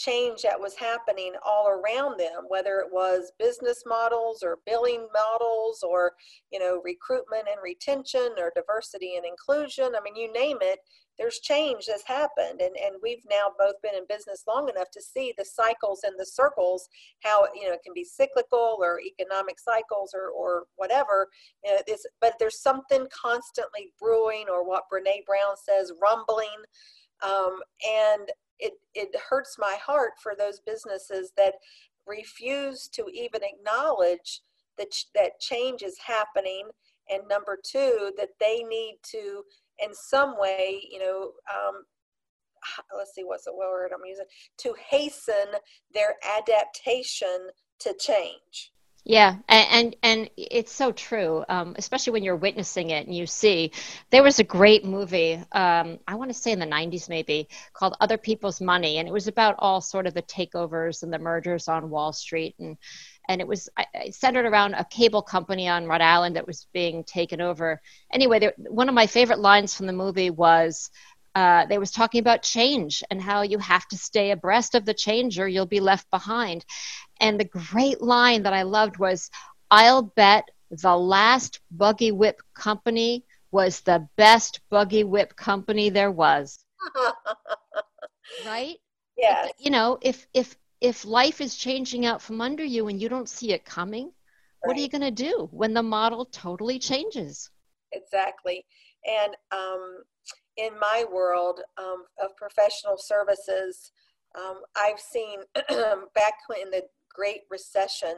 change 0.00 0.42
that 0.42 0.58
was 0.58 0.74
happening 0.74 1.32
all 1.44 1.68
around 1.68 2.18
them 2.18 2.44
whether 2.48 2.78
it 2.78 2.90
was 2.90 3.32
business 3.38 3.82
models 3.86 4.42
or 4.42 4.58
billing 4.64 5.06
models 5.12 5.82
or 5.82 6.12
you 6.50 6.58
know 6.58 6.80
recruitment 6.84 7.46
and 7.50 7.60
retention 7.62 8.30
or 8.38 8.52
diversity 8.54 9.16
and 9.16 9.26
inclusion. 9.26 9.92
I 9.96 10.00
mean 10.02 10.16
you 10.16 10.32
name 10.32 10.58
it 10.60 10.78
there's 11.20 11.40
change 11.40 11.84
that's 11.86 12.06
happened. 12.06 12.60
And 12.60 12.74
and 12.76 12.96
we've 13.02 13.22
now 13.28 13.52
both 13.58 13.74
been 13.82 13.94
in 13.94 14.04
business 14.08 14.44
long 14.48 14.68
enough 14.70 14.90
to 14.92 15.02
see 15.02 15.34
the 15.36 15.44
cycles 15.44 16.00
and 16.02 16.14
the 16.18 16.24
circles 16.24 16.88
how 17.22 17.46
you 17.54 17.68
know 17.68 17.74
it 17.74 17.82
can 17.84 17.92
be 17.94 18.04
cyclical 18.04 18.78
or 18.80 19.00
economic 19.00 19.60
cycles 19.60 20.12
or 20.14 20.30
or 20.30 20.64
whatever. 20.76 21.28
You 21.62 21.72
know, 21.72 21.96
but 22.20 22.34
there's 22.40 22.62
something 22.62 23.06
constantly 23.12 23.92
brewing 24.00 24.46
or 24.50 24.66
what 24.66 24.84
brene 24.92 25.26
brown 25.26 25.56
says 25.62 25.92
rumbling 26.02 26.64
um, 27.22 27.58
and 27.86 28.30
it 28.58 28.74
it 28.94 29.14
hurts 29.28 29.56
my 29.58 29.76
heart 29.84 30.12
for 30.22 30.34
those 30.38 30.60
businesses 30.60 31.32
that 31.36 31.54
refuse 32.06 32.88
to 32.88 33.06
even 33.12 33.40
acknowledge 33.42 34.40
that 34.78 34.88
that 35.14 35.40
change 35.40 35.82
is 35.82 35.98
happening. 36.04 36.68
And 37.10 37.22
number 37.28 37.58
two 37.64 38.12
that 38.18 38.30
they 38.38 38.62
need 38.62 38.98
to 39.10 39.42
in 39.78 39.94
some 39.94 40.38
way 40.38 40.80
you 40.90 40.98
know 40.98 41.32
um, 41.50 41.84
let's 42.96 43.14
see 43.14 43.24
what's 43.24 43.44
the 43.44 43.54
word 43.54 43.90
i'm 43.92 44.04
using? 44.06 44.26
To 44.58 44.74
hasten 44.88 45.58
their 45.92 46.16
adaptation 46.38 47.48
to 47.80 47.94
change 47.98 48.72
yeah, 49.04 49.36
and, 49.48 49.66
and, 49.70 49.96
and 50.02 50.30
it's 50.36 50.72
so 50.72 50.92
true, 50.92 51.42
um, 51.48 51.74
especially 51.78 52.12
when 52.12 52.22
you're 52.22 52.36
witnessing 52.36 52.90
it 52.90 53.06
and 53.06 53.14
you 53.14 53.26
see. 53.26 53.72
There 54.10 54.22
was 54.22 54.38
a 54.38 54.44
great 54.44 54.84
movie, 54.84 55.34
um, 55.52 55.98
I 56.06 56.16
want 56.16 56.30
to 56.30 56.34
say 56.34 56.52
in 56.52 56.58
the 56.58 56.66
'90s 56.66 57.08
maybe, 57.08 57.48
called 57.72 57.96
Other 58.00 58.18
People's 58.18 58.60
Money, 58.60 58.98
and 58.98 59.08
it 59.08 59.12
was 59.12 59.26
about 59.26 59.56
all 59.58 59.80
sort 59.80 60.06
of 60.06 60.12
the 60.12 60.22
takeovers 60.22 61.02
and 61.02 61.12
the 61.12 61.18
mergers 61.18 61.66
on 61.66 61.88
Wall 61.88 62.12
Street, 62.12 62.54
and 62.58 62.76
and 63.28 63.40
it 63.40 63.46
was 63.46 63.70
centered 64.10 64.44
around 64.44 64.74
a 64.74 64.84
cable 64.84 65.22
company 65.22 65.66
on 65.68 65.86
Rhode 65.86 66.00
Island 66.02 66.36
that 66.36 66.46
was 66.46 66.66
being 66.72 67.02
taken 67.04 67.40
over. 67.40 67.80
Anyway, 68.12 68.38
there, 68.38 68.54
one 68.58 68.88
of 68.88 68.94
my 68.94 69.06
favorite 69.06 69.38
lines 69.38 69.74
from 69.74 69.86
the 69.86 69.92
movie 69.92 70.30
was. 70.30 70.90
Uh, 71.34 71.64
they 71.66 71.78
was 71.78 71.92
talking 71.92 72.20
about 72.20 72.42
change 72.42 73.02
and 73.10 73.22
how 73.22 73.42
you 73.42 73.58
have 73.58 73.86
to 73.86 73.96
stay 73.96 74.32
abreast 74.32 74.74
of 74.74 74.84
the 74.84 74.94
change 74.94 75.38
or 75.38 75.46
you'll 75.46 75.64
be 75.64 75.80
left 75.80 76.10
behind 76.10 76.64
and 77.20 77.38
the 77.38 77.44
great 77.44 78.00
line 78.00 78.42
that 78.42 78.52
I 78.52 78.62
loved 78.62 78.98
was, 78.98 79.30
I'll 79.70 80.02
bet 80.02 80.48
the 80.70 80.96
last 80.96 81.60
buggy 81.70 82.12
whip 82.12 82.40
company 82.54 83.24
was 83.50 83.80
the 83.80 84.08
best 84.16 84.60
buggy 84.70 85.04
whip 85.04 85.36
company 85.36 85.90
there 85.90 86.10
was. 86.10 86.64
right? 88.46 88.76
Yeah. 89.16 89.48
You 89.58 89.70
know, 89.70 89.98
if 90.00 90.26
if 90.32 90.56
if 90.80 91.04
life 91.04 91.40
is 91.42 91.56
changing 91.56 92.06
out 92.06 92.22
from 92.22 92.40
under 92.40 92.64
you 92.64 92.88
and 92.88 93.00
you 93.00 93.08
don't 93.08 93.28
see 93.28 93.52
it 93.52 93.64
coming, 93.66 94.06
right. 94.06 94.12
what 94.62 94.76
are 94.76 94.80
you 94.80 94.88
going 94.88 95.02
to 95.02 95.10
do 95.10 95.48
when 95.52 95.74
the 95.74 95.82
model 95.82 96.24
totally 96.24 96.78
changes? 96.78 97.50
Exactly. 97.92 98.64
And 99.04 99.36
um, 99.52 100.04
in 100.60 100.78
my 100.78 101.04
world 101.10 101.60
um, 101.78 102.04
of 102.22 102.36
professional 102.36 102.96
services, 102.98 103.92
um, 104.36 104.60
I've 104.76 105.00
seen 105.00 105.40
back 106.14 106.34
in 106.62 106.70
the 106.70 106.82
Great 107.14 107.40
Recession, 107.50 108.14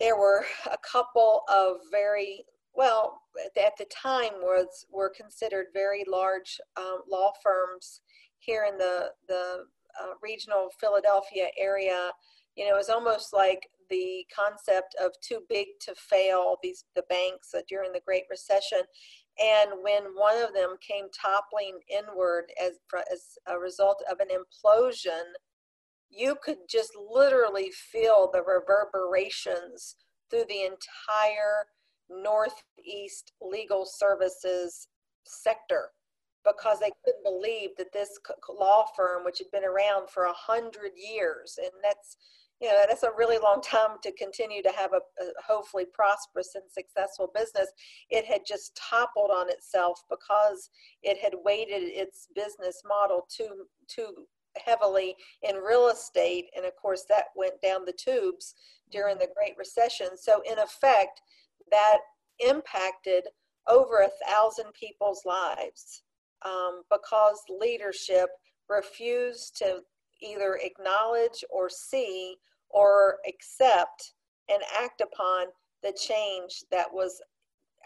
there 0.00 0.16
were 0.16 0.44
a 0.70 0.78
couple 0.78 1.42
of 1.52 1.76
very 1.90 2.44
well 2.74 3.20
at 3.56 3.76
the 3.78 3.84
time 3.84 4.32
was 4.40 4.86
were 4.90 5.12
considered 5.14 5.66
very 5.74 6.04
large 6.08 6.58
um, 6.76 7.02
law 7.10 7.32
firms 7.42 8.00
here 8.38 8.64
in 8.64 8.78
the 8.78 9.10
the 9.28 9.64
uh, 10.00 10.14
regional 10.22 10.70
Philadelphia 10.80 11.48
area. 11.58 12.10
You 12.56 12.66
know, 12.66 12.74
it 12.74 12.78
was 12.78 12.88
almost 12.88 13.32
like 13.32 13.68
the 13.90 14.26
concept 14.34 14.94
of 15.00 15.12
too 15.20 15.40
big 15.48 15.68
to 15.82 15.94
fail. 15.94 16.56
These 16.62 16.84
the 16.96 17.04
banks 17.08 17.54
uh, 17.54 17.60
during 17.68 17.92
the 17.92 18.00
Great 18.04 18.24
Recession, 18.30 18.80
and 19.42 19.70
when 19.82 20.04
one 20.14 20.36
of 20.42 20.54
them 20.54 20.76
came 20.86 21.06
toppling 21.10 21.78
inward 21.90 22.44
as 22.62 22.78
as 23.12 23.38
a 23.48 23.58
result 23.58 24.02
of 24.10 24.18
an 24.20 24.28
implosion 24.28 25.22
you 26.10 26.36
could 26.44 26.58
just 26.68 26.92
literally 27.10 27.70
feel 27.70 28.30
the 28.32 28.42
reverberations 28.42 29.96
through 30.30 30.44
the 30.48 30.62
entire 30.62 31.66
Northeast 32.10 33.32
legal 33.40 33.86
services 33.86 34.88
sector 35.24 35.90
because 36.44 36.80
they 36.80 36.90
couldn't 37.04 37.22
believe 37.22 37.70
that 37.78 37.92
this 37.92 38.18
law 38.48 38.84
firm, 38.96 39.24
which 39.24 39.38
had 39.38 39.50
been 39.52 39.64
around 39.64 40.10
for 40.10 40.24
a 40.24 40.32
hundred 40.34 40.92
years, 40.96 41.58
and 41.58 41.70
that's 41.82 42.16
you 42.62 42.68
know 42.68 42.84
that's 42.88 43.02
a 43.02 43.10
really 43.18 43.38
long 43.38 43.60
time 43.60 43.96
to 44.02 44.12
continue 44.12 44.62
to 44.62 44.72
have 44.76 44.92
a, 44.92 44.98
a, 45.22 45.26
hopefully 45.46 45.84
prosperous 45.92 46.54
and 46.54 46.64
successful 46.70 47.30
business 47.34 47.68
it 48.08 48.24
had 48.24 48.40
just 48.46 48.74
toppled 48.76 49.30
on 49.30 49.50
itself 49.50 50.00
because 50.08 50.70
it 51.02 51.18
had 51.18 51.32
weighted 51.44 51.82
its 51.82 52.28
business 52.34 52.82
model 52.88 53.26
too 53.28 53.66
too 53.88 54.26
heavily 54.56 55.16
in 55.42 55.56
real 55.56 55.88
estate. 55.88 56.46
And 56.56 56.64
of 56.64 56.72
course, 56.76 57.04
that 57.08 57.26
went 57.36 57.60
down 57.62 57.84
the 57.84 57.92
tubes 57.92 58.54
during 58.90 59.18
the 59.18 59.28
Great 59.36 59.56
Recession. 59.58 60.08
So, 60.16 60.42
in 60.50 60.58
effect, 60.58 61.20
that 61.70 61.98
impacted 62.40 63.24
over 63.68 63.98
a 63.98 64.28
thousand 64.28 64.72
people's 64.74 65.22
lives 65.24 66.02
um, 66.44 66.82
because 66.90 67.40
leadership 67.48 68.28
refused 68.68 69.56
to 69.58 69.80
either 70.20 70.58
acknowledge 70.62 71.44
or 71.50 71.68
see 71.68 72.36
or 72.72 73.18
accept 73.28 74.14
and 74.48 74.62
act 74.80 75.00
upon 75.00 75.46
the 75.82 75.92
change 75.92 76.64
that 76.70 76.86
was 76.92 77.20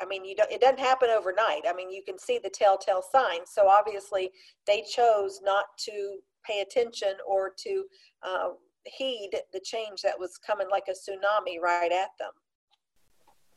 I 0.01 0.05
mean, 0.05 0.27
you 0.27 0.35
don't, 0.37 0.51
it 0.51 0.61
doesn't 0.61 0.79
happen 0.79 1.09
overnight. 1.09 1.63
I 1.67 1.73
mean, 1.73 1.91
you 1.91 2.03
can 2.03 2.19
see 2.19 2.39
the 2.39 2.51
telltale 2.51 3.03
signs. 3.03 3.51
So 3.53 3.67
obviously, 3.67 4.31
they 4.67 4.83
chose 4.83 5.41
not 5.43 5.65
to 5.87 6.19
pay 6.45 6.61
attention 6.61 7.15
or 7.27 7.53
to 7.65 7.85
uh, 8.23 8.49
heed 8.85 9.31
the 9.53 9.61
change 9.61 10.03
that 10.03 10.19
was 10.19 10.39
coming 10.39 10.69
like 10.71 10.85
a 10.89 10.93
tsunami 10.93 11.61
right 11.61 11.93
at 11.93 12.11
them. 12.19 12.33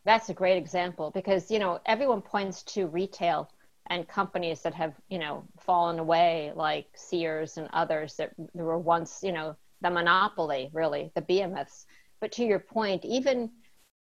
That's 0.05 0.29
a 0.29 0.33
great 0.33 0.57
example 0.57 1.11
because, 1.11 1.51
you 1.51 1.59
know, 1.59 1.79
everyone 1.85 2.21
points 2.21 2.63
to 2.63 2.87
retail 2.87 3.51
and 3.87 4.07
companies 4.07 4.61
that 4.61 4.73
have, 4.73 4.93
you 5.09 5.19
know, 5.19 5.43
fallen 5.59 5.99
away 5.99 6.51
like 6.55 6.87
Sears 6.95 7.57
and 7.57 7.67
others 7.73 8.15
that 8.15 8.31
were 8.53 8.77
once, 8.77 9.19
you 9.23 9.31
know, 9.31 9.55
the 9.81 9.89
monopoly, 9.89 10.69
really, 10.73 11.11
the 11.15 11.21
behemoths. 11.21 11.85
But 12.21 12.31
to 12.33 12.45
your 12.45 12.59
point, 12.59 13.05
even 13.05 13.51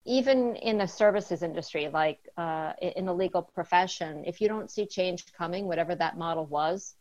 even 0.05 0.55
in 0.57 0.77
the 0.77 0.87
services 0.87 1.41
industry, 1.41 1.89
like 1.91 2.19
uh, 2.37 2.73
in 2.79 3.05
the 3.05 3.13
legal 3.13 3.41
profession, 3.41 4.23
if 4.25 4.39
you 4.39 4.47
don't 4.47 4.69
see 4.69 4.85
change 4.85 5.25
coming, 5.33 5.65
whatever 5.65 5.95
that 5.95 6.15
model 6.15 6.45
was, 6.45 6.93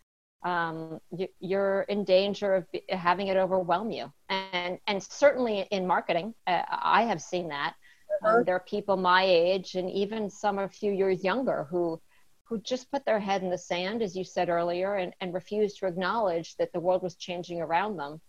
um, 0.43 1.01
you, 1.11 1.59
are 1.59 1.83
in 1.83 2.05
danger 2.05 2.55
of 2.55 2.67
having 2.89 3.29
it 3.29 3.37
overwhelm 3.37 3.91
you. 3.91 4.11
And, 4.29 4.79
and 4.87 5.03
certainly 5.03 5.67
in 5.71 5.87
marketing, 5.87 6.35
uh, 6.47 6.63
I 6.69 7.03
have 7.03 7.21
seen 7.21 7.49
that. 7.49 7.75
Uh-huh. 8.23 8.39
Um, 8.39 8.45
there 8.45 8.57
are 8.57 8.61
people 8.61 8.97
my 8.97 9.25
age 9.25 9.75
and 9.75 9.91
even 9.91 10.31
some 10.31 10.59
a 10.59 10.69
few 10.69 10.93
years 10.93 11.25
younger 11.25 11.67
who, 11.71 12.01
who 12.45 12.59
just 12.61 12.91
put 12.91 13.05
their 13.05 13.21
head 13.21 13.43
in 13.43 13.51
the 13.51 13.59
sand, 13.59 14.03
as 14.03 14.17
you 14.17 14.25
said 14.25 14.49
earlier, 14.49 14.97
and, 14.97 15.13
and 15.21 15.35
refused 15.35 15.79
to 15.79 15.87
acknowledge 15.87 16.57
that 16.57 16.73
the 16.73 16.81
world 16.81 17.03
was 17.03 17.17
changing 17.17 17.61
around 17.61 17.97
them. 17.97 18.21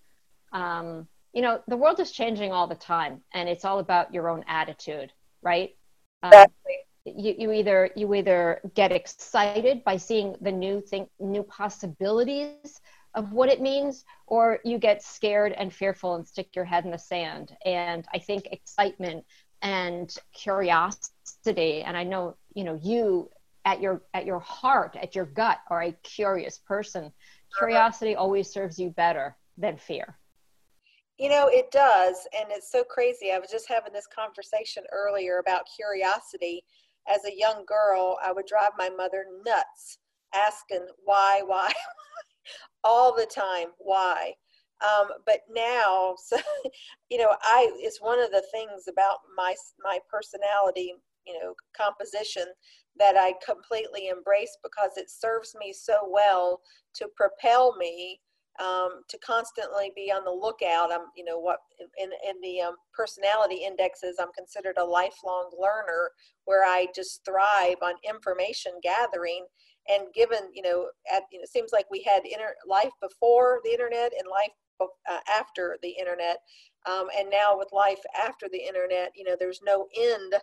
Um, 0.56 1.08
you 1.34 1.42
know, 1.42 1.60
the 1.68 1.76
world 1.76 2.00
is 2.00 2.12
changing 2.12 2.54
all 2.54 2.66
the 2.66 2.76
time, 2.76 3.22
and 3.34 3.50
it's 3.50 3.66
all 3.66 3.80
about 3.80 4.14
your 4.14 4.30
own 4.30 4.46
attitude, 4.48 5.12
right? 5.44 5.76
Um, 6.24 6.30
exactly. 6.30 6.76
you, 7.04 7.36
you 7.38 7.52
either 7.52 7.90
you 7.96 8.14
either 8.16 8.62
get 8.74 8.94
excited 8.94 9.84
by 9.84 9.98
seeing 9.98 10.36
the 10.40 10.52
new 10.52 10.80
thing 10.80 11.08
new 11.20 11.44
possibilities 11.44 12.80
of 13.16 13.34
what 13.34 13.50
it 13.50 13.62
means 13.62 14.06
or 14.28 14.60
you 14.64 14.78
get 14.78 15.04
scared 15.04 15.52
and 15.52 15.74
fearful 15.74 16.16
and 16.16 16.26
stick 16.26 16.56
your 16.56 16.66
head 16.66 16.86
in 16.86 16.92
the 16.92 16.98
sand. 16.98 17.56
And 17.66 18.08
i 18.14 18.18
think 18.18 18.48
excitement 18.52 19.26
and 19.62 20.14
curiosity 20.34 21.82
and 21.84 21.96
i 21.96 22.04
know 22.04 22.36
you 22.54 22.64
know 22.64 22.80
you 22.82 23.30
at 23.66 23.82
your 23.82 24.02
at 24.14 24.26
your 24.26 24.40
heart 24.40 24.96
at 25.02 25.16
your 25.16 25.26
gut 25.26 25.60
are 25.70 25.84
a 25.84 25.92
curious 25.92 26.58
person. 26.58 27.12
Curiosity 27.58 28.16
always 28.16 28.50
serves 28.50 28.80
you 28.80 28.90
better 28.90 29.36
than 29.58 29.78
fear 29.78 30.18
you 31.18 31.30
know 31.30 31.48
it 31.48 31.72
does 31.72 32.28
and 32.38 32.50
it's 32.52 32.72
so 32.72 32.84
crazy 32.84 33.32
i 33.32 33.40
was 33.40 33.50
just 33.50 33.70
having 33.70 33.94
this 33.94 34.08
conversation 34.08 34.84
earlier 34.92 35.40
about 35.40 35.64
curiosity 35.76 36.64
as 37.08 37.24
a 37.26 37.38
young 37.38 37.66
girl, 37.66 38.18
I 38.24 38.32
would 38.32 38.46
drive 38.46 38.72
my 38.78 38.90
mother 38.90 39.26
nuts 39.46 40.00
asking 40.34 40.86
why, 41.04 41.42
why, 41.46 41.72
all 42.84 43.16
the 43.16 43.28
time, 43.28 43.68
why. 43.78 44.34
Um, 44.84 45.08
but 45.26 45.42
now, 45.50 46.16
so, 46.26 46.38
you 47.10 47.18
know, 47.18 47.36
I 47.44 47.72
it's 47.78 48.02
one 48.02 48.20
of 48.20 48.32
the 48.32 48.44
things 48.52 48.86
about 48.90 49.18
my 49.38 49.56
my 49.84 50.00
personality, 50.10 50.94
you 51.26 51.40
know, 51.40 51.54
composition 51.76 52.46
that 52.98 53.16
I 53.18 53.34
completely 53.46 54.08
embrace 54.08 54.58
because 54.64 54.92
it 54.98 55.10
serves 55.10 55.56
me 55.60 55.74
so 55.74 56.08
well 56.10 56.62
to 56.96 57.08
propel 57.16 57.76
me 57.78 58.22
um, 58.60 59.02
to 59.10 59.18
constantly 59.20 59.92
be 59.96 60.12
on 60.12 60.24
the 60.24 60.32
lookout. 60.32 60.92
I'm, 60.92 61.08
you 61.16 61.26
know, 61.26 61.40
what 61.40 61.60
in, 61.98 62.10
in 62.28 62.42
the 62.42 62.62
um, 62.62 62.76
personality 62.94 63.64
indexes, 63.66 64.18
I'm 64.20 64.32
considered 64.38 64.78
a 64.78 64.84
lifelong 64.86 65.52
learner 65.60 66.12
where 66.46 66.64
I 66.64 66.88
just 66.96 67.26
thrive 67.26 67.78
on 67.82 67.96
information 68.08 68.74
gathering. 68.82 69.46
and 69.88 70.14
given 70.14 70.40
you 70.54 70.62
know 70.62 70.90
at 71.14 71.24
you 71.32 71.38
know 71.38 71.44
it 71.44 71.50
seems 71.50 71.72
like 71.72 71.86
we 71.92 72.02
had 72.04 72.22
inter- 72.26 72.56
life 72.68 72.94
before 73.02 73.60
the 73.64 73.72
internet 73.72 74.12
and 74.18 74.28
life 74.30 74.52
uh, 74.82 75.20
after 75.32 75.78
the 75.82 75.90
internet 75.90 76.38
um, 76.90 77.08
and 77.18 77.30
now 77.30 77.58
with 77.58 77.70
life 77.72 78.00
after 78.28 78.48
the 78.52 78.58
internet 78.60 79.12
you 79.16 79.24
know 79.24 79.36
there's 79.40 79.62
no 79.64 79.88
end 79.98 80.34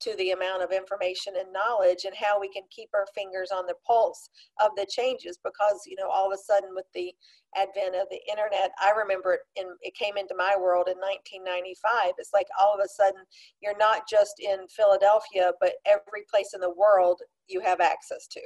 to 0.00 0.14
the 0.16 0.30
amount 0.30 0.62
of 0.62 0.70
information 0.72 1.34
and 1.38 1.52
knowledge 1.52 2.04
and 2.04 2.14
how 2.14 2.40
we 2.40 2.48
can 2.48 2.62
keep 2.70 2.88
our 2.94 3.06
fingers 3.14 3.50
on 3.50 3.66
the 3.66 3.74
pulse 3.86 4.30
of 4.60 4.70
the 4.76 4.86
changes 4.88 5.38
because 5.44 5.82
you 5.86 5.96
know 5.96 6.08
all 6.08 6.26
of 6.26 6.32
a 6.32 6.42
sudden 6.42 6.70
with 6.74 6.86
the 6.94 7.12
advent 7.56 7.94
of 7.94 8.06
the 8.10 8.20
internet 8.30 8.70
i 8.80 8.92
remember 8.96 9.34
it 9.34 9.40
in 9.56 9.66
it 9.80 9.94
came 9.94 10.16
into 10.16 10.34
my 10.36 10.54
world 10.58 10.88
in 10.88 10.98
1995 10.98 12.12
it's 12.18 12.30
like 12.32 12.46
all 12.60 12.74
of 12.74 12.80
a 12.84 12.88
sudden 12.88 13.22
you're 13.60 13.78
not 13.78 14.02
just 14.08 14.34
in 14.40 14.66
philadelphia 14.68 15.52
but 15.60 15.74
every 15.86 16.24
place 16.30 16.52
in 16.54 16.60
the 16.60 16.74
world 16.74 17.20
you 17.46 17.60
have 17.60 17.80
access 17.80 18.26
to. 18.26 18.40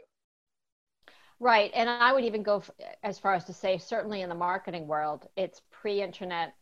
Right 1.40 1.72
and 1.74 1.90
i 1.90 2.12
would 2.12 2.24
even 2.24 2.44
go 2.44 2.62
as 3.02 3.18
far 3.18 3.34
as 3.34 3.44
to 3.46 3.52
say 3.52 3.76
certainly 3.76 4.22
in 4.22 4.28
the 4.28 4.34
marketing 4.34 4.86
world 4.86 5.26
it's 5.36 5.60
pre-internet 5.72 6.54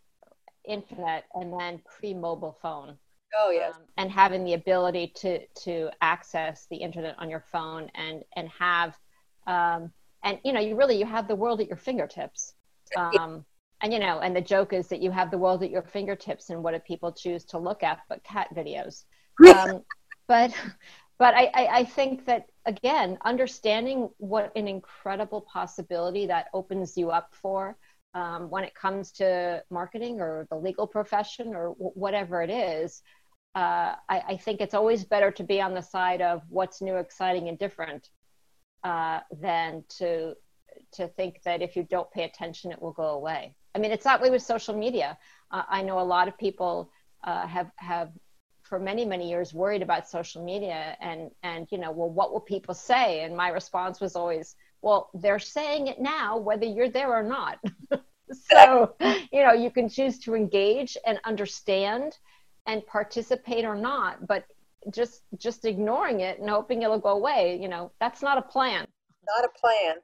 internet 0.66 1.24
and 1.34 1.52
then 1.52 1.80
pre-mobile 1.84 2.56
phone 2.62 2.96
Oh 3.36 3.50
yes. 3.50 3.74
Um, 3.74 3.82
and 3.96 4.10
having 4.10 4.44
the 4.44 4.54
ability 4.54 5.12
to 5.16 5.46
to 5.64 5.90
access 6.00 6.66
the 6.70 6.76
internet 6.76 7.16
on 7.18 7.30
your 7.30 7.44
phone 7.52 7.90
and 7.94 8.22
and 8.36 8.48
have 8.58 8.96
um, 9.46 9.92
and 10.24 10.38
you 10.44 10.52
know 10.52 10.60
you 10.60 10.76
really 10.76 10.98
you 10.98 11.06
have 11.06 11.28
the 11.28 11.36
world 11.36 11.60
at 11.60 11.68
your 11.68 11.76
fingertips. 11.76 12.54
Um, 12.96 13.44
and 13.82 13.92
you 13.92 13.98
know, 13.98 14.20
and 14.20 14.36
the 14.36 14.40
joke 14.40 14.72
is 14.72 14.88
that 14.88 15.00
you 15.00 15.10
have 15.10 15.30
the 15.30 15.38
world 15.38 15.62
at 15.62 15.70
your 15.70 15.82
fingertips, 15.82 16.50
and 16.50 16.62
what 16.62 16.74
do 16.74 16.80
people 16.80 17.12
choose 17.12 17.44
to 17.46 17.58
look 17.58 17.82
at 17.82 18.00
but 18.08 18.22
cat 18.24 18.48
videos? 18.54 19.04
Um, 19.46 19.82
but 20.28 20.52
but 21.18 21.34
I, 21.34 21.50
I, 21.54 21.66
I 21.78 21.84
think 21.84 22.26
that 22.26 22.46
again, 22.66 23.18
understanding 23.24 24.10
what 24.18 24.52
an 24.56 24.68
incredible 24.68 25.42
possibility 25.42 26.26
that 26.26 26.46
opens 26.52 26.96
you 26.96 27.10
up 27.10 27.30
for 27.32 27.76
um, 28.14 28.50
when 28.50 28.64
it 28.64 28.74
comes 28.74 29.12
to 29.12 29.62
marketing 29.70 30.20
or 30.20 30.46
the 30.50 30.56
legal 30.56 30.86
profession 30.86 31.48
or 31.54 31.68
w- 31.68 31.92
whatever 31.94 32.42
it 32.42 32.50
is, 32.50 33.02
uh, 33.54 33.96
I, 34.08 34.22
I, 34.28 34.36
think 34.36 34.60
it's 34.60 34.74
always 34.74 35.04
better 35.04 35.32
to 35.32 35.42
be 35.42 35.60
on 35.60 35.74
the 35.74 35.80
side 35.80 36.22
of 36.22 36.42
what's 36.48 36.80
new, 36.80 36.96
exciting, 36.96 37.48
and 37.48 37.58
different 37.58 38.08
uh, 38.84 39.20
than 39.40 39.82
to 39.98 40.34
to 40.92 41.08
think 41.08 41.42
that 41.44 41.60
if 41.60 41.74
you 41.74 41.82
don't 41.82 42.10
pay 42.12 42.22
attention, 42.22 42.70
it 42.70 42.80
will 42.80 42.92
go 42.92 43.08
away. 43.08 43.54
I 43.74 43.78
mean, 43.78 43.90
it's 43.90 44.04
that 44.04 44.20
way 44.20 44.30
with 44.30 44.42
social 44.42 44.76
media. 44.76 45.18
Uh, 45.50 45.64
I 45.68 45.82
know 45.82 45.98
a 45.98 46.02
lot 46.02 46.28
of 46.28 46.38
people 46.38 46.92
uh, 47.24 47.46
have 47.48 47.72
have 47.76 48.12
for 48.62 48.78
many 48.78 49.04
many 49.04 49.28
years 49.28 49.52
worried 49.52 49.82
about 49.82 50.08
social 50.08 50.44
media 50.44 50.96
and 51.00 51.32
and 51.42 51.66
you 51.72 51.78
know, 51.78 51.90
well, 51.90 52.08
what 52.10 52.32
will 52.32 52.40
people 52.40 52.74
say? 52.74 53.24
And 53.24 53.36
my 53.36 53.48
response 53.48 54.00
was 54.00 54.14
always, 54.14 54.54
well, 54.80 55.10
they're 55.12 55.40
saying 55.40 55.88
it 55.88 56.00
now, 56.00 56.38
whether 56.38 56.66
you're 56.66 56.88
there 56.88 57.12
or 57.12 57.24
not. 57.24 57.58
so 58.32 58.94
you 59.32 59.42
know, 59.42 59.52
you 59.52 59.72
can 59.72 59.88
choose 59.88 60.20
to 60.20 60.36
engage 60.36 60.96
and 61.04 61.18
understand 61.24 62.16
and 62.70 62.86
participate 62.86 63.64
or 63.64 63.74
not 63.74 64.26
but 64.26 64.44
just 64.92 65.22
just 65.38 65.64
ignoring 65.64 66.20
it 66.20 66.38
and 66.38 66.48
hoping 66.48 66.82
it'll 66.82 66.98
go 66.98 67.10
away 67.10 67.58
you 67.60 67.68
know 67.68 67.90
that's 68.00 68.22
not 68.22 68.38
a 68.38 68.42
plan. 68.42 68.86
Not 69.36 69.44
a 69.44 69.58
plan. 69.58 69.96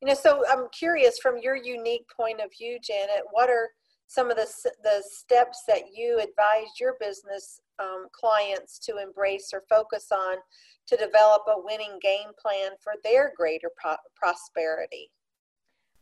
You 0.00 0.08
know 0.08 0.14
so 0.14 0.44
i'm 0.50 0.66
curious 0.76 1.18
from 1.18 1.38
your 1.38 1.56
unique 1.56 2.06
point 2.16 2.40
of 2.40 2.50
view 2.58 2.78
janet 2.82 3.22
what 3.32 3.48
are 3.48 3.68
some 4.12 4.30
of 4.30 4.36
the, 4.36 4.46
the 4.82 5.02
steps 5.10 5.62
that 5.66 5.84
you 5.94 6.18
advise 6.18 6.68
your 6.78 6.96
business 7.00 7.60
um, 7.78 8.08
clients 8.12 8.78
to 8.80 8.98
embrace 8.98 9.50
or 9.54 9.62
focus 9.70 10.08
on 10.12 10.36
to 10.86 10.96
develop 10.96 11.42
a 11.48 11.54
winning 11.56 11.98
game 12.02 12.28
plan 12.38 12.72
for 12.82 12.92
their 13.04 13.32
greater 13.34 13.70
pro- 13.80 13.96
prosperity? 14.14 15.10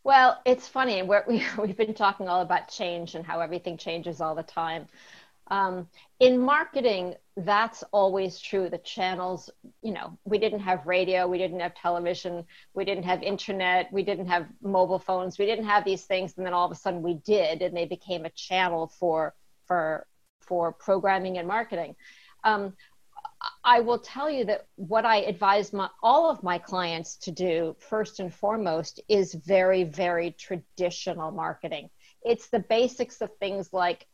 Well 0.03 0.41
it's 0.45 0.67
funny 0.67 1.03
we 1.03 1.45
we've 1.59 1.77
been 1.77 1.95
talking 1.95 2.29
all 2.29 2.41
about 2.41 2.69
change 2.69 3.15
and 3.15 3.25
how 3.25 3.41
everything 3.41 3.77
changes 3.77 4.21
all 4.21 4.35
the 4.35 4.43
time 4.43 4.89
um, 5.51 5.89
in 6.21 6.39
marketing, 6.39 7.15
that's 7.37 7.83
always 7.93 8.39
true. 8.39 8.69
The 8.71 8.79
channels, 8.79 9.51
you 9.83 9.93
know, 9.93 10.17
we 10.25 10.39
didn't 10.39 10.61
have 10.61 10.87
radio, 10.87 11.27
we 11.27 11.39
didn't 11.39 11.61
have 11.61 11.75
television, 11.75 12.45
we 12.75 12.85
didn't 12.85 13.05
have 13.05 13.23
internet, 13.23 13.93
we 13.93 14.03
didn't 14.03 14.27
have 14.27 14.47
mobile 14.63 14.99
phones, 14.99 15.39
we 15.39 15.47
didn't 15.47 15.65
have 15.67 15.85
these 15.85 16.05
things, 16.05 16.35
and 16.37 16.47
then 16.47 16.55
all 16.55 16.67
of 16.67 16.73
a 16.73 16.77
sudden 16.77 17.03
we 17.03 17.15
did, 17.15 17.63
and 17.63 17.77
they 17.77 17.87
became 17.87 18.25
a 18.25 18.31
channel 18.31 18.87
for 18.87 19.35
for 19.67 20.07
for 20.41 20.73
programming 20.73 21.39
and 21.39 21.49
marketing. 21.49 21.97
Um, 22.45 22.75
I 23.65 23.81
will 23.81 23.99
tell 23.99 24.31
you 24.31 24.45
that 24.47 24.67
what 24.77 25.07
I 25.07 25.19
advise 25.23 25.73
my, 25.73 25.89
all 26.03 26.31
of 26.31 26.43
my 26.43 26.59
clients 26.59 27.17
to 27.19 27.31
do 27.31 27.75
first 27.79 28.21
and 28.21 28.33
foremost 28.33 29.01
is 29.09 29.35
very, 29.35 29.85
very 29.85 30.33
traditional 30.33 31.31
marketing. 31.31 31.89
It's 32.23 32.49
the 32.49 32.59
basics 32.59 33.23
of 33.23 33.31
things 33.39 33.73
like 33.73 34.07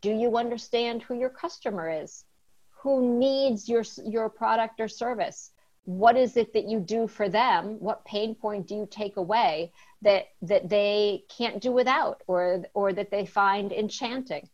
do 0.00 0.10
you 0.10 0.36
understand 0.36 1.02
who 1.02 1.14
your 1.14 1.30
customer 1.30 1.88
is? 1.90 2.24
Who 2.82 3.18
needs 3.18 3.68
your 3.68 3.84
your 4.04 4.28
product 4.28 4.80
or 4.80 4.88
service? 4.88 5.52
What 5.84 6.16
is 6.16 6.36
it 6.36 6.52
that 6.52 6.68
you 6.68 6.80
do 6.80 7.06
for 7.06 7.28
them? 7.28 7.78
What 7.78 8.04
pain 8.04 8.34
point 8.34 8.66
do 8.66 8.74
you 8.74 8.88
take 8.90 9.16
away 9.16 9.72
that 10.02 10.26
that 10.42 10.68
they 10.68 11.24
can't 11.28 11.60
do 11.60 11.72
without 11.72 12.22
or 12.26 12.64
or 12.74 12.92
that 12.92 13.10
they 13.10 13.26
find 13.26 13.72
enchanting? 13.72 14.48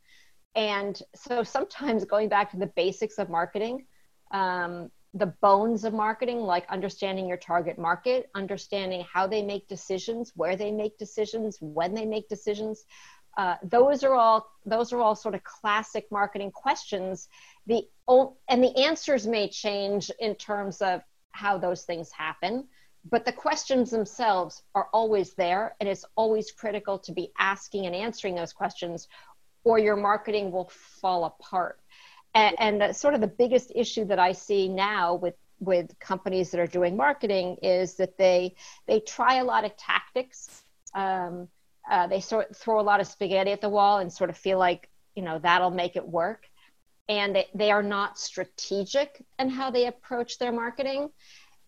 And 0.54 1.00
so 1.14 1.42
sometimes 1.42 2.04
going 2.04 2.28
back 2.28 2.50
to 2.50 2.58
the 2.58 2.66
basics 2.66 3.18
of 3.18 3.30
marketing 3.30 3.86
um, 4.32 4.90
the 5.14 5.26
bones 5.26 5.84
of 5.84 5.92
marketing 5.92 6.38
like 6.38 6.66
understanding 6.70 7.28
your 7.28 7.36
target 7.36 7.78
market 7.78 8.30
understanding 8.34 9.04
how 9.12 9.26
they 9.26 9.42
make 9.42 9.68
decisions 9.68 10.32
where 10.34 10.56
they 10.56 10.70
make 10.70 10.96
decisions 10.96 11.58
when 11.60 11.92
they 11.92 12.06
make 12.06 12.28
decisions 12.28 12.84
uh, 13.36 13.56
those 13.62 14.04
are 14.04 14.14
all 14.14 14.46
those 14.66 14.92
are 14.92 15.00
all 15.00 15.14
sort 15.14 15.34
of 15.34 15.42
classic 15.42 16.06
marketing 16.10 16.50
questions. 16.50 17.28
The 17.66 17.88
and 18.48 18.62
the 18.62 18.76
answers 18.76 19.26
may 19.26 19.48
change 19.48 20.10
in 20.18 20.34
terms 20.34 20.82
of 20.82 21.02
how 21.30 21.56
those 21.56 21.84
things 21.84 22.12
happen, 22.12 22.68
but 23.10 23.24
the 23.24 23.32
questions 23.32 23.90
themselves 23.90 24.62
are 24.74 24.88
always 24.92 25.34
there, 25.34 25.74
and 25.80 25.88
it's 25.88 26.04
always 26.14 26.52
critical 26.52 26.98
to 27.00 27.12
be 27.12 27.32
asking 27.38 27.86
and 27.86 27.94
answering 27.94 28.34
those 28.34 28.52
questions, 28.52 29.08
or 29.64 29.78
your 29.78 29.96
marketing 29.96 30.52
will 30.52 30.70
fall 31.00 31.24
apart. 31.24 31.80
And, 32.34 32.56
and 32.58 32.80
the, 32.80 32.92
sort 32.92 33.14
of 33.14 33.20
the 33.20 33.26
biggest 33.26 33.72
issue 33.74 34.04
that 34.06 34.18
I 34.18 34.32
see 34.32 34.68
now 34.68 35.14
with 35.14 35.34
with 35.58 35.96
companies 36.00 36.50
that 36.50 36.60
are 36.60 36.66
doing 36.66 36.96
marketing 36.96 37.56
is 37.62 37.94
that 37.94 38.18
they 38.18 38.54
they 38.86 39.00
try 39.00 39.36
a 39.36 39.44
lot 39.44 39.64
of 39.64 39.76
tactics. 39.76 40.64
Um, 40.94 41.48
uh, 41.92 42.06
they 42.06 42.20
sort 42.20 42.56
throw 42.56 42.80
a 42.80 42.82
lot 42.82 43.00
of 43.00 43.06
spaghetti 43.06 43.52
at 43.52 43.60
the 43.60 43.68
wall 43.68 43.98
and 43.98 44.10
sort 44.10 44.30
of 44.30 44.36
feel 44.36 44.58
like 44.58 44.88
you 45.14 45.22
know 45.22 45.38
that'll 45.38 45.70
make 45.70 45.94
it 45.94 46.08
work. 46.08 46.48
And 47.08 47.36
they, 47.36 47.48
they 47.54 47.70
are 47.70 47.82
not 47.82 48.18
strategic 48.18 49.22
in 49.38 49.50
how 49.50 49.70
they 49.70 49.86
approach 49.86 50.38
their 50.38 50.52
marketing. 50.52 51.10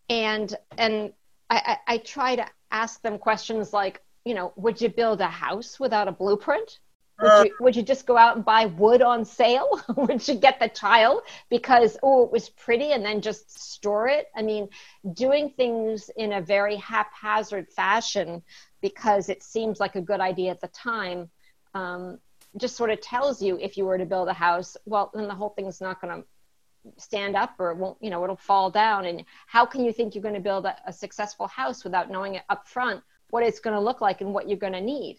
And 0.08 0.56
and 0.78 1.12
I, 1.50 1.76
I, 1.86 1.94
I 1.94 1.98
try 1.98 2.36
to 2.36 2.46
ask 2.70 3.02
them 3.02 3.18
questions 3.18 3.74
like 3.74 4.02
you 4.24 4.34
know 4.34 4.54
would 4.56 4.80
you 4.80 4.88
build 4.88 5.20
a 5.20 5.28
house 5.28 5.78
without 5.78 6.08
a 6.08 6.12
blueprint 6.12 6.78
would 7.20 7.30
uh. 7.30 7.44
you, 7.44 7.54
would 7.60 7.76
you 7.76 7.82
just 7.82 8.06
go 8.06 8.16
out 8.16 8.36
and 8.36 8.44
buy 8.44 8.66
wood 8.66 9.02
on 9.02 9.24
sale? 9.24 9.80
would 9.96 10.26
you 10.26 10.34
get 10.34 10.58
the 10.60 10.68
tile 10.68 11.22
because, 11.48 11.96
oh, 12.02 12.24
it 12.24 12.32
was 12.32 12.48
pretty 12.48 12.92
and 12.92 13.04
then 13.04 13.20
just 13.20 13.58
store 13.58 14.08
it? 14.08 14.26
I 14.36 14.42
mean, 14.42 14.68
doing 15.12 15.50
things 15.50 16.10
in 16.16 16.32
a 16.32 16.40
very 16.40 16.76
haphazard 16.76 17.68
fashion 17.68 18.42
because 18.80 19.30
it 19.30 19.42
seems 19.42 19.80
like 19.80 19.96
a 19.96 20.00
good 20.00 20.20
idea 20.20 20.50
at 20.50 20.60
the 20.60 20.68
time 20.68 21.30
um, 21.74 22.18
just 22.56 22.76
sort 22.76 22.90
of 22.90 23.00
tells 23.00 23.42
you 23.42 23.58
if 23.58 23.76
you 23.76 23.84
were 23.84 23.98
to 23.98 24.04
build 24.04 24.28
a 24.28 24.32
house 24.32 24.76
well 24.84 25.10
then 25.14 25.26
the 25.26 25.34
whole 25.34 25.48
thing's 25.50 25.80
not 25.80 26.00
going 26.00 26.22
to 26.22 27.02
stand 27.02 27.34
up 27.34 27.54
or 27.58 27.70
it 27.70 27.78
won't 27.78 27.96
you 28.00 28.10
know 28.10 28.22
it'll 28.22 28.36
fall 28.36 28.70
down 28.70 29.06
and 29.06 29.24
how 29.46 29.64
can 29.64 29.84
you 29.84 29.92
think 29.92 30.14
you're 30.14 30.22
going 30.22 30.34
to 30.34 30.40
build 30.40 30.66
a, 30.66 30.76
a 30.86 30.92
successful 30.92 31.46
house 31.48 31.82
without 31.82 32.10
knowing 32.10 32.34
it 32.34 32.42
up 32.50 32.68
front 32.68 33.02
what 33.30 33.42
it's 33.42 33.58
going 33.58 33.74
to 33.74 33.80
look 33.80 34.00
like 34.02 34.20
and 34.20 34.34
what 34.34 34.48
you're 34.48 34.58
going 34.58 34.74
to 34.74 34.80
need 34.80 35.18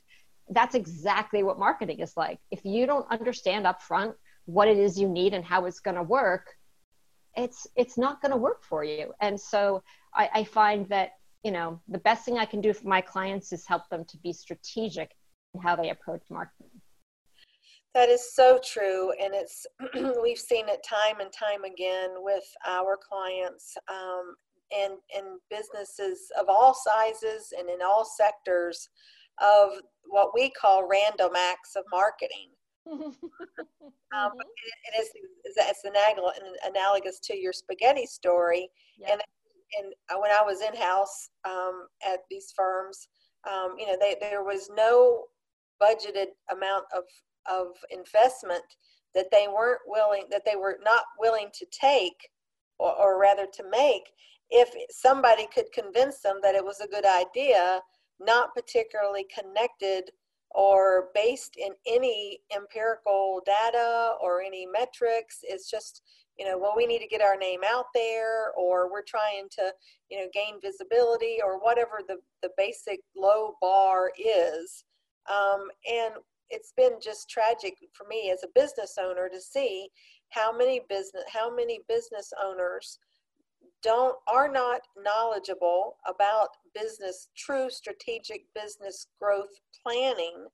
that's 0.50 0.76
exactly 0.76 1.44
what 1.44 1.58
marketing 1.58 2.00
is 2.00 2.14
like 2.16 2.40
if 2.52 2.64
you 2.64 2.86
don't 2.86 3.10
understand 3.12 3.66
up 3.66 3.82
front 3.82 4.14
what 4.46 4.68
it 4.68 4.78
is 4.78 5.00
you 5.00 5.10
need 5.10 5.34
and 5.34 5.44
how 5.44 5.66
it's 5.66 5.80
going 5.80 5.96
to 5.96 6.04
work 6.04 6.54
it's 7.36 7.68
it's 7.76 7.98
not 7.98 8.22
going 8.22 8.32
to 8.32 8.38
work 8.38 8.64
for 8.64 8.84
you 8.84 9.12
and 9.22 9.40
so 9.40 9.82
I, 10.14 10.30
I 10.34 10.44
find 10.44 10.88
that 10.90 11.12
you 11.46 11.52
know, 11.52 11.80
the 11.88 12.00
best 12.00 12.26
thing 12.26 12.40
I 12.40 12.46
can 12.46 12.60
do 12.60 12.74
for 12.74 12.88
my 12.88 13.02
clients 13.02 13.54
is 13.54 13.68
help 13.68 13.88
them 13.90 14.04
to 14.06 14.18
be 14.18 14.34
strategic 14.34 15.12
in 15.54 15.62
how 15.62 15.76
they 15.76 15.92
approach 15.92 16.24
marketing. 16.32 16.72
That 17.94 18.10
is 18.10 18.34
so 18.34 18.60
true, 18.66 19.12
and 19.22 19.32
it's 19.36 19.68
we've 20.24 20.40
seen 20.40 20.68
it 20.68 20.84
time 20.84 21.20
and 21.20 21.32
time 21.32 21.64
again 21.64 22.10
with 22.18 22.44
our 22.68 22.98
clients 22.98 23.78
um, 23.88 24.34
and 24.76 24.94
and 25.16 25.40
businesses 25.52 26.32
of 26.38 26.48
all 26.50 26.74
sizes 26.74 27.54
and 27.58 27.70
in 27.70 27.78
all 27.86 28.06
sectors 28.18 28.90
of 29.42 29.72
what 30.06 30.32
we 30.34 30.50
call 30.50 30.88
random 30.88 31.32
acts 31.36 31.76
of 31.76 31.84
marketing. 31.92 32.50
um, 32.92 33.00
mm-hmm. 33.02 34.40
it, 34.40 34.96
it 34.96 35.02
is 35.02 35.10
it's 35.58 35.84
analogous 36.68 37.20
to 37.20 37.36
your 37.36 37.54
spaghetti 37.54 38.06
story, 38.06 38.70
yep. 39.00 39.10
and 39.14 39.22
and 39.80 40.22
when 40.22 40.32
I 40.32 40.44
was 40.44 40.62
in 40.62 40.76
house 40.76 41.30
um, 41.46 41.88
at 42.06 42.20
these 42.30 42.54
firms, 42.56 43.08
um, 43.50 43.76
you 43.78 43.88
know, 43.88 43.98
they, 44.00 44.16
there 44.22 44.44
was 44.44 44.70
no 44.76 45.24
budgeted 45.82 46.28
amount 46.52 46.86
of 46.96 47.04
of 47.52 47.68
investment 47.92 48.64
that 49.14 49.32
they 49.32 49.48
weren't 49.48 49.82
willing 49.88 50.26
that 50.30 50.44
they 50.46 50.56
were 50.56 50.78
not 50.84 51.04
willing 51.20 51.50
to 51.54 51.66
take, 51.72 52.30
or, 52.78 52.94
or 52.96 53.20
rather 53.20 53.48
to 53.54 53.64
make, 53.72 54.04
if 54.50 54.70
somebody 54.90 55.48
could 55.54 55.72
convince 55.74 56.20
them 56.20 56.40
that 56.44 56.56
it 56.56 56.64
was 56.64 56.80
a 56.82 56.88
good 56.88 57.06
idea, 57.06 57.80
not 58.20 58.54
particularly 58.54 59.26
connected 59.34 60.12
or 60.52 61.10
based 61.14 61.58
in 61.58 61.74
any 61.86 62.40
empirical 62.56 63.42
data 63.46 64.16
or 64.22 64.42
any 64.42 64.66
metrics. 64.66 65.40
It's 65.44 65.70
just, 65.70 66.02
you 66.40 66.46
know, 66.46 66.58
well, 66.58 66.74
we 66.78 66.86
need 66.86 67.00
to 67.00 67.08
get 67.08 67.22
our 67.22 67.36
name 67.36 67.62
out 67.66 67.88
there, 67.94 68.52
or 68.58 68.90
we're 68.92 69.04
trying 69.04 69.48
to, 69.58 69.74
you 70.10 70.20
know, 70.20 70.28
gain 70.34 70.62
visibility, 70.62 71.40
or 71.44 71.60
whatever 71.60 72.00
the, 72.08 72.18
the 72.42 72.50
basic 72.58 73.00
low 73.18 73.56
bar 73.62 74.12
is. 74.18 74.86
Um, 75.30 75.68
and 75.92 76.14
it's 76.50 76.74
been 76.78 76.94
just 77.02 77.30
tragic 77.30 77.76
for 77.94 78.08
me 78.08 78.32
as 78.32 78.44
a 78.44 78.60
business 78.60 78.98
owner 79.00 79.28
to 79.30 79.42
see 79.42 79.90
how 80.30 80.56
many 80.56 80.82
business 80.90 81.24
how 81.32 81.54
many 81.54 81.80
business 81.88 82.32
owners 82.44 83.00
don't 83.86 84.18
are 84.28 84.52
not 84.52 84.82
knowledgeable 84.98 85.98
about 86.08 86.50
business 86.74 87.30
true 87.38 87.70
strategic 87.70 88.42
business 88.56 89.08
growth 89.22 89.60
planning 89.84 90.48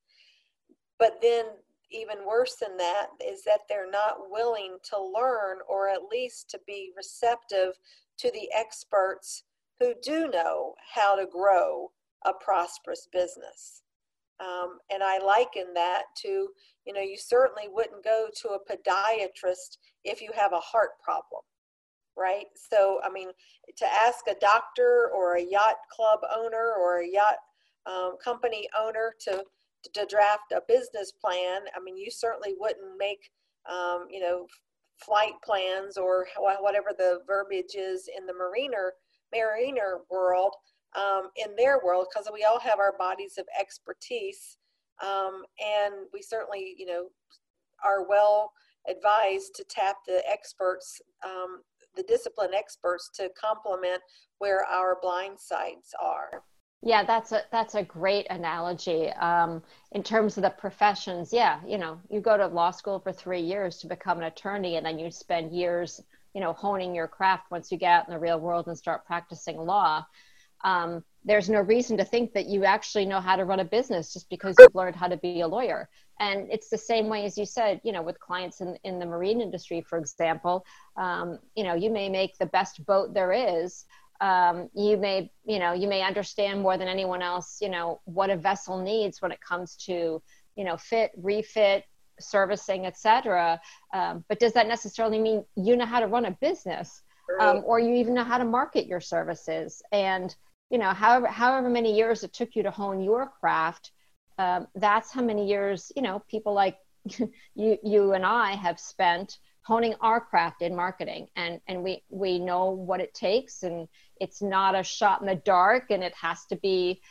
but 1.00 1.18
then 1.22 1.46
even 1.92 2.26
worse 2.28 2.58
than 2.62 2.76
that 2.78 3.08
is 3.26 3.44
that 3.44 3.62
they're 3.68 3.90
not 3.90 4.30
willing 4.30 4.78
to 4.84 4.98
learn 5.02 5.58
or 5.68 5.90
at 5.90 6.10
least 6.12 6.50
to 6.50 6.60
be 6.68 6.92
receptive 6.96 7.74
to 8.18 8.30
the 8.32 8.50
experts 8.56 9.44
who 9.80 9.94
do 10.04 10.28
know 10.28 10.76
how 10.94 11.16
to 11.16 11.26
grow 11.26 11.90
a 12.26 12.34
prosperous 12.34 13.08
business. 13.12 13.82
Um, 14.40 14.78
and 14.92 15.04
I 15.04 15.18
liken 15.18 15.74
that 15.74 16.04
to, 16.22 16.48
you 16.86 16.94
know, 16.94 17.02
you 17.02 17.18
certainly 17.18 17.68
wouldn't 17.68 18.04
go 18.04 18.28
to 18.42 18.50
a 18.50 18.60
podiatrist 18.60 19.78
if 20.04 20.22
you 20.22 20.32
have 20.36 20.54
a 20.54 20.60
heart 20.60 20.92
problem 21.04 21.42
right? 22.22 22.46
So, 22.56 23.00
I 23.04 23.12
mean, 23.12 23.30
to 23.78 23.86
ask 23.86 24.28
a 24.28 24.40
doctor 24.40 25.10
or 25.16 25.36
a 25.36 25.44
yacht 25.44 25.78
club 25.92 26.20
owner 26.36 26.74
or 26.80 27.00
a 27.00 27.08
yacht 27.08 27.38
um, 27.86 28.18
company 28.24 28.68
owner 28.80 29.14
to 29.22 29.44
to 29.96 30.06
draft 30.06 30.52
a 30.52 30.62
business 30.68 31.12
plan, 31.12 31.62
I 31.76 31.84
mean, 31.84 31.98
you 31.98 32.12
certainly 32.12 32.54
wouldn't 32.60 33.00
make, 33.00 33.32
um, 33.68 34.06
you 34.12 34.20
know, 34.20 34.46
flight 35.04 35.34
plans 35.44 35.98
or 35.98 36.28
whatever 36.38 36.90
the 36.96 37.22
verbiage 37.26 37.76
is 37.76 38.08
in 38.16 38.26
the 38.26 38.34
mariner 38.34 38.94
mariner 39.34 40.00
world 40.10 40.54
um, 40.96 41.30
in 41.36 41.56
their 41.56 41.80
world 41.84 42.08
because 42.12 42.30
we 42.34 42.44
all 42.44 42.60
have 42.60 42.80
our 42.80 42.96
bodies 42.98 43.38
of 43.38 43.46
expertise 43.60 44.58
um, 45.02 45.44
and 45.60 45.94
we 46.14 46.22
certainly 46.22 46.76
you 46.78 46.86
know 46.86 47.08
are 47.84 48.08
well 48.08 48.52
advised 48.90 49.56
to 49.56 49.64
tap 49.70 49.98
the 50.06 50.22
experts 50.30 51.02
um, 51.26 51.62
the 51.96 52.04
discipline 52.04 52.54
experts 52.54 53.10
to 53.16 53.30
complement 53.40 54.02
where 54.40 54.66
our 54.66 54.98
blind 55.02 55.40
sides 55.40 55.94
are. 56.02 56.44
Yeah, 56.84 57.04
that's 57.04 57.32
a 57.32 57.44
that's 57.52 57.76
a 57.76 57.84
great 57.84 58.26
analogy. 58.32 59.10
Um, 59.10 59.62
in 59.92 60.02
terms 60.02 60.38
of 60.38 60.44
the 60.44 60.50
professions, 60.50 61.32
yeah, 61.32 61.60
you 61.66 61.78
know, 61.78 62.00
you 62.10 62.22
go 62.22 62.38
to 62.38 62.48
law 62.48 62.72
school 62.72 63.00
for 63.00 63.12
three 63.12 63.42
years 63.42 63.78
to 63.78 63.88
become 63.88 64.18
an 64.18 64.24
attorney, 64.24 64.78
and 64.78 64.86
then 64.86 64.98
you 64.98 65.12
spend 65.12 65.52
years, 65.52 66.02
you 66.34 66.42
know, 66.42 66.54
honing 66.54 66.96
your 66.96 67.08
craft 67.08 67.52
once 67.52 67.72
you 67.72 67.78
get 67.78 67.92
out 67.92 68.08
in 68.08 68.14
the 68.14 68.20
real 68.20 68.40
world 68.40 68.68
and 68.68 68.76
start 68.76 69.06
practicing 69.06 69.58
law. 69.58 70.04
Um, 70.64 71.04
there's 71.24 71.50
no 71.50 71.62
reason 71.62 71.98
to 71.98 72.06
think 72.06 72.34
that 72.34 72.48
you 72.48 72.66
actually 72.66 73.06
know 73.06 73.20
how 73.20 73.36
to 73.36 73.46
run 73.46 73.60
a 73.60 73.66
business 73.66 74.14
just 74.14 74.28
because 74.30 74.56
you've 74.58 74.74
learned 74.74 74.96
how 74.96 75.08
to 75.08 75.18
be 75.18 75.42
a 75.42 75.48
lawyer 75.48 75.88
and 76.22 76.48
it's 76.50 76.70
the 76.70 76.78
same 76.78 77.08
way 77.08 77.26
as 77.26 77.38
you 77.38 77.46
said 77.46 77.82
you 77.84 77.92
know 77.92 78.02
with 78.02 78.20
clients 78.20 78.62
in, 78.62 78.78
in 78.84 79.00
the 79.00 79.06
marine 79.06 79.42
industry 79.42 79.82
for 79.82 79.98
example 79.98 80.66
um, 80.98 81.40
you 81.56 81.64
know 81.64 81.74
you 81.74 81.90
may 81.90 82.08
make 82.08 82.38
the 82.38 82.46
best 82.46 82.86
boat 82.86 83.14
there 83.14 83.34
is. 83.34 83.86
Um, 84.22 84.70
you 84.76 84.98
may 84.98 85.32
you 85.46 85.58
know 85.58 85.74
you 85.74 85.88
may 85.88 86.04
understand 86.04 86.62
more 86.62 86.78
than 86.78 86.88
anyone 86.88 87.24
else 87.24 87.58
you 87.60 87.70
know 87.70 88.02
what 88.06 88.30
a 88.30 88.38
vessel 88.38 88.80
needs 88.80 89.20
when 89.20 89.32
it 89.32 89.42
comes 89.42 89.76
to 89.88 90.22
you 90.56 90.64
know 90.64 90.78
fit 90.78 91.12
refit 91.18 91.86
servicing 92.20 92.86
etc 92.86 93.60
um, 93.96 94.24
but 94.30 94.38
does 94.40 94.54
that 94.54 94.68
necessarily 94.68 95.18
mean 95.18 95.44
you 95.56 95.76
know 95.76 95.88
how 95.88 96.00
to 96.00 96.06
run 96.06 96.26
a 96.26 96.38
business 96.40 97.02
um, 97.40 97.64
or 97.66 97.80
you 97.80 97.96
even 97.96 98.14
know 98.14 98.24
how 98.24 98.38
to 98.38 98.46
market 98.46 98.88
your 98.88 99.00
services? 99.00 99.82
And 99.92 100.36
you 100.70 100.78
know 100.78 100.94
however 100.94 101.28
however 101.28 101.70
many 101.70 101.96
years 101.96 102.24
it 102.24 102.34
took 102.34 102.56
you 102.56 102.64
to 102.64 102.72
hone 102.72 103.02
your 103.02 103.32
craft 103.40 103.92
um, 104.42 104.68
that's 104.76 105.12
how 105.12 105.22
many 105.22 105.48
years 105.48 105.92
you 105.96 106.02
know 106.02 106.24
people 106.30 106.54
like 106.54 106.78
you 107.56 107.78
you 107.84 108.14
and 108.14 108.26
I 108.26 108.52
have 108.56 108.80
spent 108.80 109.38
honing 109.64 109.94
our 110.02 110.20
craft 110.20 110.62
in 110.62 110.76
marketing. 110.76 111.28
And 111.36 111.62
and 111.68 111.84
we 111.84 112.04
we 112.10 112.40
know 112.40 112.72
what 112.72 113.00
it 113.00 113.14
takes 113.14 113.64
and 113.64 113.88
it's 114.20 114.42
not 114.42 114.76
a 114.76 114.84
shot 114.84 115.22
in 115.22 115.28
the 115.28 115.36
dark 115.36 115.92
and 115.92 116.04
it 116.04 116.14
has 116.16 116.46
to 116.48 116.56
be 116.56 117.02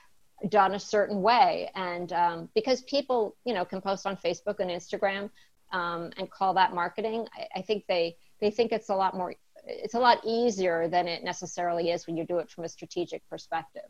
done 0.48 0.74
a 0.74 0.80
certain 0.80 1.22
way. 1.22 1.70
And 1.74 2.12
um, 2.12 2.48
because 2.54 2.82
people 2.82 3.36
you 3.44 3.54
know 3.54 3.64
can 3.64 3.80
post 3.80 4.06
on 4.06 4.16
facebook 4.16 4.58
and 4.58 4.70
instagram 4.70 5.30
um, 5.72 6.10
and 6.18 6.30
call 6.30 6.54
that 6.54 6.74
marketing 6.74 7.26
I, 7.36 7.60
I, 7.60 7.62
think 7.62 7.84
they 7.86 8.16
they 8.40 8.50
think 8.50 8.72
it's 8.72 8.88
a 8.88 8.94
lot 8.94 9.16
more 9.16 9.34
it's 9.64 9.94
a 9.94 10.00
lot 10.00 10.18
easier 10.24 10.88
than 10.88 11.06
it 11.06 11.22
necessarily 11.22 11.90
is 11.90 12.06
when 12.06 12.16
you 12.16 12.24
do 12.26 12.38
it 12.38 12.50
from 12.50 12.64
a 12.64 12.68
strategic 12.68 13.22
perspective. 13.28 13.88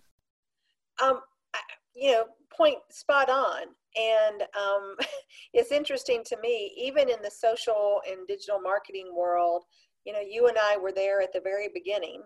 Um, 1.03 1.21
you 1.95 2.13
know 2.13 2.25
point 2.55 2.79
spot 2.91 3.29
on. 3.31 3.63
And 3.97 4.43
um, 4.43 4.97
it's 5.53 5.73
interesting 5.73 6.23
to 6.27 6.37
me, 6.41 6.73
even 6.77 7.09
in 7.09 7.23
the 7.23 7.31
social 7.31 8.01
and 8.09 8.27
digital 8.27 8.61
marketing 8.61 9.15
world, 9.15 9.65
you 10.05 10.13
know, 10.13 10.21
you 10.21 10.49
and 10.49 10.57
I 10.59 10.77
were 10.77 10.93
there 10.93 11.21
at 11.21 11.33
the 11.33 11.41
very 11.41 11.69
beginning. 11.73 12.23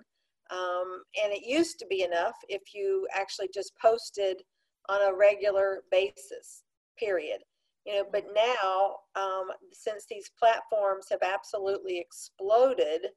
Um, 0.50 1.03
and 1.22 1.33
it 1.33 1.46
used 1.46 1.79
to 1.79 1.87
be 1.87 2.03
enough 2.03 2.37
if 2.48 2.74
you 2.74 3.07
actually 3.14 3.48
just 3.53 3.72
posted 3.81 4.42
on 4.88 5.00
a 5.00 5.16
regular 5.16 5.83
basis, 5.90 6.64
period. 6.98 7.38
You 7.87 7.96
know, 7.96 8.05
but 8.12 8.24
now, 8.35 8.96
um, 9.14 9.48
since 9.72 10.07
these 10.09 10.31
platforms 10.38 11.07
have 11.11 11.20
absolutely 11.22 11.98
exploded 11.98 13.09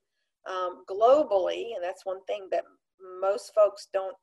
um, 0.49 0.83
globally, 0.89 1.75
and 1.75 1.83
that's 1.83 2.05
one 2.05 2.23
thing 2.25 2.47
that 2.51 2.63
most 3.21 3.53
folks 3.53 3.87
don't 3.93 4.15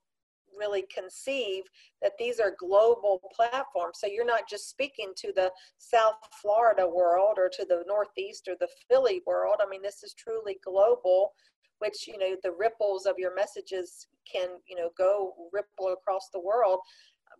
really 0.59 0.85
conceive 0.95 1.65
that 2.03 2.13
these 2.19 2.41
are 2.41 2.55
global 2.59 3.21
platforms. 3.35 3.99
So 4.01 4.07
you're 4.07 4.25
not 4.25 4.49
just 4.49 4.69
speaking 4.69 5.13
to 5.17 5.33
the 5.35 5.51
South 5.79 6.17
Florida 6.41 6.89
world 6.89 7.35
or 7.39 7.51
to 7.55 7.65
the 7.69 7.85
Northeast 7.87 8.49
or 8.49 8.57
the 8.59 8.69
Philly 8.89 9.23
world. 9.27 9.57
I 9.61 9.69
mean, 9.69 9.83
this 9.83 10.03
is 10.03 10.15
truly 10.15 10.59
global, 10.65 11.33
which, 11.79 12.07
you 12.07 12.19
know, 12.19 12.37
the 12.43 12.53
ripples 12.53 13.07
of 13.07 13.15
your 13.19 13.35
messages 13.35 14.07
can, 14.31 14.49
you 14.69 14.77
know, 14.77 14.91
go 14.97 15.35
ripple 15.53 15.93
across 15.93 16.29
the 16.33 16.41
world. 16.41 16.81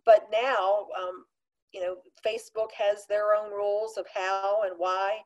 But 0.05 0.27
now, 0.31 0.87
um, 1.01 1.25
you 1.71 1.81
know, 1.81 1.97
Facebook 2.25 2.71
has 2.77 3.05
their 3.07 3.35
own 3.35 3.51
rules 3.51 3.97
of 3.97 4.05
how 4.13 4.61
and 4.63 4.73
why 4.77 5.17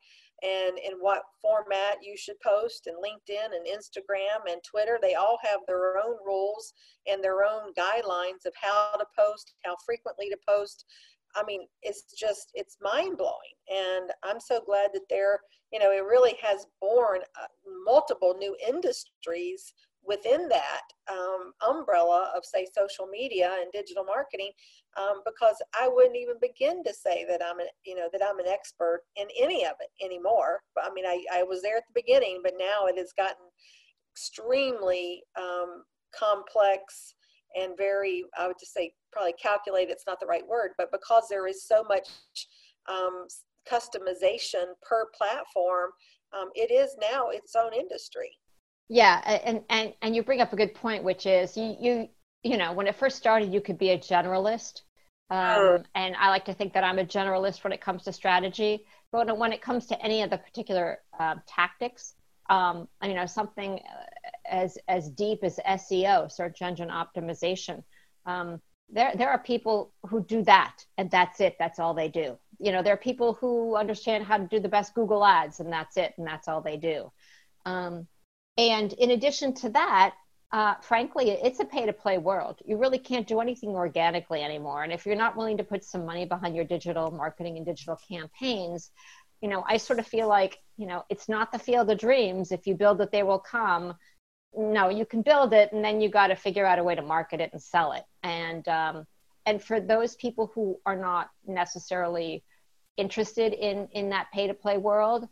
and 0.44 0.78
in 0.80 0.94
what 1.00 1.24
format 1.42 1.98
you 2.02 2.16
should 2.18 2.40
post 2.42 2.88
and 2.88 2.98
linkedin 2.98 3.46
and 3.56 3.66
instagram 3.68 4.52
and 4.52 4.62
twitter 4.64 4.98
they 5.02 5.16
all 5.16 5.38
have 5.44 5.60
their 5.68 5.98
own 5.98 6.16
rules 6.26 6.74
and 7.08 7.24
their 7.24 7.44
own 7.44 7.74
guidelines 7.78 8.46
of 8.46 8.54
how 8.60 8.92
to 8.98 9.06
post 9.18 9.54
how 9.66 9.76
frequently 9.86 10.30
to 10.30 10.38
post. 10.48 10.86
I 11.36 11.44
mean 11.44 11.68
it's 11.84 12.12
just 12.18 12.52
it's 12.56 12.78
mind 12.82 13.18
blowing 13.18 13.56
and 13.70 14.12
i'm 14.24 14.40
so 14.40 14.62
glad 14.66 14.90
that 14.94 15.04
they're 15.12 15.40
you 15.72 15.78
know 15.78 15.92
it 15.92 16.04
really 16.04 16.36
has 16.42 16.66
born 16.82 17.20
uh, 17.40 17.46
multiple 17.86 18.36
new 18.40 18.56
industries 18.68 19.74
within 20.06 20.48
that 20.50 20.82
um, 21.12 21.52
umbrella 21.70 22.32
of 22.36 22.44
say 22.46 22.66
social 22.76 23.08
media 23.08 23.58
and 23.62 23.72
digital 23.72 24.04
marketing 24.04 24.52
um, 24.98 25.22
because 25.26 25.56
i 25.80 25.88
wouldn't 25.88 26.16
even 26.16 26.36
begin 26.42 26.84
to 26.84 26.94
say 26.94 27.26
that 27.28 27.42
i'm 27.44 27.60
an 27.60 27.68
you 27.86 27.96
know 27.96 28.10
that 28.12 28.22
i'm 28.24 28.40
an 28.40 28.48
expert 28.48 29.02
in 29.16 29.28
any 29.40 29.66
of 29.66 29.74
it 29.80 30.06
anymore. 30.06 30.62
But 30.76 30.86
i 30.86 30.94
mean 30.94 31.06
i, 31.06 31.24
I 31.34 31.44
was 31.44 31.62
there 31.62 31.78
at 31.78 31.84
the 31.88 32.02
beginning 32.02 32.42
but 32.44 32.54
now 32.58 32.88
it 32.88 32.98
has 32.98 33.14
gotten 33.18 33.46
extremely 34.14 35.24
um, 35.38 35.84
complex 36.18 37.16
and 37.56 37.78
very 37.78 38.24
i 38.38 38.48
would 38.48 38.60
just 38.60 38.74
say 38.74 38.94
probably 39.12 39.34
calculated 39.42 39.92
it's 39.92 40.08
not 40.08 40.20
the 40.20 40.26
right 40.26 40.48
word 40.48 40.72
but 40.78 40.92
because 40.92 41.24
there 41.30 41.48
is 41.48 41.68
so 41.68 41.84
much 41.88 42.08
um, 42.88 43.26
customization 43.70 44.66
per 44.88 45.08
platform 45.16 45.92
um, 46.38 46.50
it 46.56 46.72
is 46.72 46.96
now 47.00 47.30
its 47.30 47.56
own 47.56 47.74
industry 47.74 48.32
yeah, 48.90 49.40
and 49.46 49.62
and 49.70 49.94
and 50.02 50.16
you 50.16 50.24
bring 50.24 50.42
up 50.42 50.52
a 50.52 50.56
good 50.56 50.74
point, 50.74 51.04
which 51.04 51.26
is 51.28 51.56
you 51.56 51.76
you 51.80 52.10
you 52.44 52.58
know 52.58 52.74
when 52.74 52.88
it 52.88 52.96
first 52.96 53.18
started, 53.18 53.54
you 53.54 53.62
could 53.62 53.78
be 53.78 53.92
a 53.92 53.98
generalist, 53.98 54.82
um, 55.30 55.84
and 55.94 56.16
I 56.16 56.30
like 56.30 56.46
to 56.46 56.54
think 56.54 56.74
that 56.74 56.84
I'm 56.84 56.98
a 56.98 57.06
generalist 57.06 57.64
when 57.64 57.72
it 57.72 57.82
comes 57.82 58.04
to 58.04 58.14
strategy. 58.14 58.86
But 59.12 59.38
when 59.38 59.54
it 59.54 59.62
comes 59.62 59.86
to 59.88 60.02
any 60.04 60.24
of 60.24 60.30
the 60.30 60.38
particular 60.38 61.00
uh, 61.20 61.36
tactics, 61.48 62.16
um, 62.50 62.88
you 63.04 63.14
know 63.14 63.28
something 63.28 63.80
as 64.50 64.80
as 64.88 65.10
deep 65.12 65.44
as 65.44 65.60
SEO, 65.68 66.32
search 66.32 66.62
engine 66.64 66.90
optimization. 66.90 67.84
Um, 68.26 68.60
there 68.92 69.14
there 69.16 69.30
are 69.30 69.40
people 69.40 69.94
who 70.08 70.24
do 70.26 70.42
that, 70.44 70.84
and 70.98 71.12
that's 71.12 71.42
it. 71.42 71.58
That's 71.60 71.78
all 71.78 71.94
they 71.94 72.10
do. 72.10 72.40
You 72.60 72.72
know, 72.72 72.82
there 72.82 72.94
are 72.94 72.98
people 72.98 73.36
who 73.36 73.76
understand 73.76 74.24
how 74.24 74.38
to 74.38 74.48
do 74.48 74.60
the 74.60 74.68
best 74.68 74.96
Google 74.96 75.24
ads, 75.24 75.60
and 75.60 75.72
that's 75.72 75.96
it, 75.96 76.16
and 76.18 76.26
that's 76.26 76.48
all 76.48 76.62
they 76.62 76.78
do. 76.78 77.12
Um, 77.66 78.08
and 78.60 78.92
in 78.94 79.12
addition 79.12 79.54
to 79.56 79.70
that, 79.70 80.16
uh, 80.52 80.76
frankly, 80.82 81.30
it's 81.30 81.60
a 81.60 81.66
pay 81.66 81.86
to 81.86 81.94
play 81.94 82.18
world. 82.18 82.60
You 82.66 82.78
really 82.78 83.00
can't 83.00 83.28
do 83.28 83.40
anything 83.40 83.70
organically 83.70 84.42
anymore. 84.44 84.84
And 84.84 84.92
if 84.92 85.06
you're 85.06 85.16
not 85.16 85.38
willing 85.38 85.58
to 85.58 85.64
put 85.64 85.84
some 85.84 86.06
money 86.06 86.26
behind 86.26 86.56
your 86.56 86.66
digital 86.66 87.10
marketing 87.12 87.56
and 87.58 87.66
digital 87.66 87.98
campaigns, 88.12 88.92
you 89.42 89.48
know, 89.48 89.64
I 89.66 89.78
sort 89.78 90.00
of 90.00 90.08
feel 90.08 90.28
like, 90.28 90.58
you 90.76 90.88
know, 90.88 91.06
it's 91.10 91.30
not 91.30 91.52
the 91.52 91.60
field 91.60 91.90
of 91.90 92.00
dreams. 92.00 92.52
If 92.52 92.68
you 92.68 92.76
build 92.76 93.00
it, 93.00 93.12
they 93.12 93.24
will 93.24 93.40
come. 93.40 93.96
No, 94.54 94.90
you 94.90 95.06
can 95.06 95.22
build 95.22 95.54
it, 95.54 95.72
and 95.72 95.86
then 95.86 96.02
you 96.02 96.10
got 96.10 96.28
to 96.28 96.36
figure 96.36 96.66
out 96.66 96.80
a 96.80 96.84
way 96.84 96.96
to 96.96 97.02
market 97.04 97.40
it 97.40 97.52
and 97.54 97.62
sell 97.62 97.94
it. 97.94 98.04
And 98.24 98.68
um, 98.68 99.08
and 99.46 99.64
for 99.64 99.80
those 99.80 100.16
people 100.16 100.52
who 100.54 100.80
are 100.86 100.96
not 100.98 101.30
necessarily 101.48 102.44
interested 102.98 103.54
in 103.54 103.88
in 103.92 104.10
that 104.10 104.28
pay 104.34 104.48
to 104.48 104.54
play 104.54 104.78
world, 104.78 105.28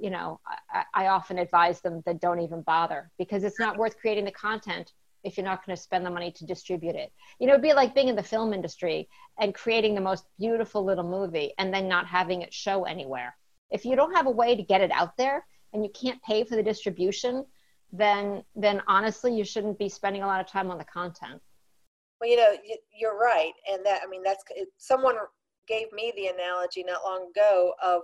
you 0.00 0.10
know, 0.10 0.40
I, 0.72 0.84
I, 0.94 1.06
often 1.08 1.38
advise 1.38 1.80
them 1.80 2.02
that 2.06 2.20
don't 2.20 2.40
even 2.40 2.62
bother 2.62 3.10
because 3.18 3.44
it's 3.44 3.58
not 3.58 3.76
worth 3.76 3.98
creating 3.98 4.24
the 4.24 4.30
content 4.30 4.92
if 5.24 5.36
you're 5.36 5.44
not 5.44 5.64
going 5.64 5.76
to 5.76 5.82
spend 5.82 6.06
the 6.06 6.10
money 6.10 6.30
to 6.30 6.46
distribute 6.46 6.94
it. 6.94 7.12
You 7.38 7.46
know, 7.46 7.54
it'd 7.54 7.62
be 7.62 7.72
like 7.72 7.94
being 7.94 8.08
in 8.08 8.16
the 8.16 8.22
film 8.22 8.54
industry 8.54 9.08
and 9.38 9.54
creating 9.54 9.94
the 9.94 10.00
most 10.00 10.24
beautiful 10.38 10.84
little 10.84 11.08
movie 11.08 11.52
and 11.58 11.72
then 11.74 11.88
not 11.88 12.06
having 12.06 12.42
it 12.42 12.54
show 12.54 12.84
anywhere. 12.84 13.36
If 13.70 13.84
you 13.84 13.96
don't 13.96 14.14
have 14.14 14.26
a 14.26 14.30
way 14.30 14.54
to 14.56 14.62
get 14.62 14.80
it 14.80 14.92
out 14.92 15.16
there 15.16 15.44
and 15.72 15.82
you 15.82 15.90
can't 15.90 16.22
pay 16.22 16.44
for 16.44 16.56
the 16.56 16.62
distribution, 16.62 17.44
then 17.92 18.42
then 18.54 18.82
honestly, 18.86 19.34
you 19.34 19.44
shouldn't 19.44 19.78
be 19.78 19.88
spending 19.88 20.22
a 20.22 20.26
lot 20.26 20.40
of 20.40 20.46
time 20.46 20.70
on 20.70 20.78
the 20.78 20.84
content. 20.84 21.40
Well, 22.20 22.28
you 22.28 22.36
know, 22.36 22.50
you're 22.98 23.18
right, 23.18 23.52
and 23.70 23.84
that 23.86 24.00
I 24.04 24.08
mean, 24.08 24.22
that's 24.22 24.44
someone 24.76 25.16
gave 25.68 25.92
me 25.92 26.12
the 26.16 26.26
analogy 26.26 26.82
not 26.82 27.02
long 27.04 27.30
ago 27.30 27.74
of 27.82 28.02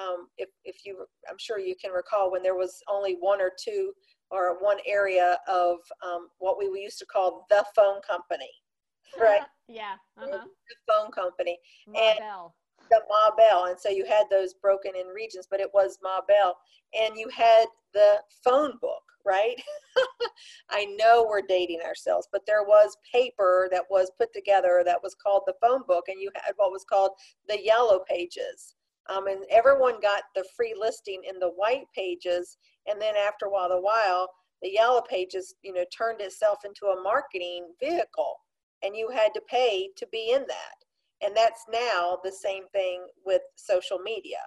um, 0.00 0.28
if, 0.38 0.48
if 0.64 0.76
you, 0.84 1.04
I'm 1.28 1.38
sure 1.38 1.58
you 1.58 1.74
can 1.80 1.90
recall 1.92 2.30
when 2.30 2.42
there 2.42 2.54
was 2.54 2.82
only 2.88 3.16
one 3.20 3.40
or 3.40 3.50
two 3.62 3.92
or 4.30 4.62
one 4.62 4.78
area 4.86 5.38
of 5.48 5.78
um, 6.06 6.28
what 6.38 6.58
we 6.58 6.66
used 6.80 6.98
to 7.00 7.06
call 7.06 7.46
the 7.50 7.64
phone 7.74 8.00
company, 8.08 8.50
right? 9.20 9.42
yeah. 9.68 9.94
Uh-huh. 10.16 10.44
The 10.44 10.92
phone 10.92 11.10
company. 11.10 11.58
Ma 11.88 11.98
and 11.98 12.18
Bell. 12.18 12.54
The 12.90 13.00
Ma 13.08 13.34
Bell. 13.36 13.66
And 13.66 13.78
so 13.78 13.88
you 13.88 14.04
had 14.04 14.24
those 14.30 14.54
broken 14.54 14.92
in 14.98 15.06
regions, 15.08 15.46
but 15.50 15.60
it 15.60 15.70
was 15.72 15.98
Ma 16.02 16.20
Bell. 16.26 16.56
And 16.98 17.16
you 17.16 17.28
had 17.28 17.66
the 17.94 18.16
phone 18.44 18.72
book, 18.80 19.02
right? 19.24 19.60
I 20.70 20.84
know 20.98 21.26
we're 21.28 21.42
dating 21.42 21.80
ourselves, 21.82 22.28
but 22.32 22.46
there 22.46 22.64
was 22.64 22.96
paper 23.10 23.68
that 23.72 23.84
was 23.90 24.10
put 24.18 24.32
together 24.32 24.82
that 24.84 25.02
was 25.02 25.14
called 25.14 25.42
the 25.46 25.54
phone 25.60 25.82
book, 25.86 26.04
and 26.08 26.20
you 26.20 26.30
had 26.34 26.52
what 26.56 26.72
was 26.72 26.84
called 26.84 27.12
the 27.48 27.62
yellow 27.62 28.00
pages. 28.08 28.74
Um, 29.08 29.26
and 29.26 29.44
everyone 29.50 30.00
got 30.00 30.22
the 30.34 30.44
free 30.56 30.74
listing 30.78 31.22
in 31.28 31.38
the 31.38 31.50
white 31.50 31.86
pages. 31.94 32.58
And 32.86 33.00
then 33.00 33.14
after 33.16 33.46
a 33.46 33.50
while, 33.50 33.68
the 33.68 33.80
while, 33.80 34.28
the 34.62 34.70
yellow 34.70 35.00
pages, 35.00 35.54
you 35.62 35.72
know, 35.72 35.84
turned 35.96 36.20
itself 36.20 36.58
into 36.64 36.86
a 36.86 37.02
marketing 37.02 37.68
vehicle 37.80 38.36
and 38.82 38.96
you 38.96 39.08
had 39.10 39.32
to 39.34 39.40
pay 39.48 39.88
to 39.96 40.06
be 40.10 40.32
in 40.32 40.42
that. 40.48 40.89
And 41.22 41.36
that's 41.36 41.64
now 41.70 42.18
the 42.24 42.32
same 42.32 42.64
thing 42.72 43.06
with 43.24 43.42
social 43.56 43.98
media. 43.98 44.38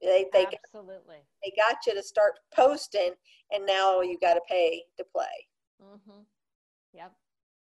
They, 0.00 0.26
they 0.32 0.46
Absolutely. 0.46 1.16
Got, 1.16 1.26
they 1.44 1.52
got 1.56 1.76
you 1.86 1.94
to 1.94 2.02
start 2.02 2.32
posting 2.54 3.12
and 3.52 3.64
now 3.64 4.00
you 4.00 4.18
got 4.20 4.34
to 4.34 4.40
pay 4.48 4.82
to 4.96 5.04
play. 5.14 5.46
Mm-hmm. 5.80 6.22
Yep. 6.94 7.12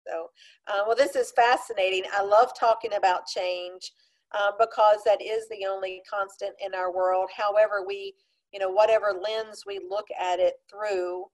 So, 0.06 0.28
uh, 0.68 0.82
well, 0.86 0.96
this 0.96 1.16
is 1.16 1.32
fascinating. 1.32 2.04
I 2.12 2.22
love 2.22 2.52
talking 2.58 2.94
about 2.94 3.26
change 3.26 3.92
um, 4.38 4.52
because 4.58 4.98
that 5.04 5.22
is 5.22 5.48
the 5.48 5.66
only 5.66 6.02
constant 6.08 6.54
in 6.64 6.74
our 6.74 6.92
world. 6.94 7.30
However, 7.36 7.84
we, 7.86 8.14
you 8.52 8.58
know, 8.58 8.70
whatever 8.70 9.14
lens 9.20 9.64
we 9.66 9.80
look 9.88 10.06
at 10.20 10.38
it 10.38 10.54
through. 10.70 11.24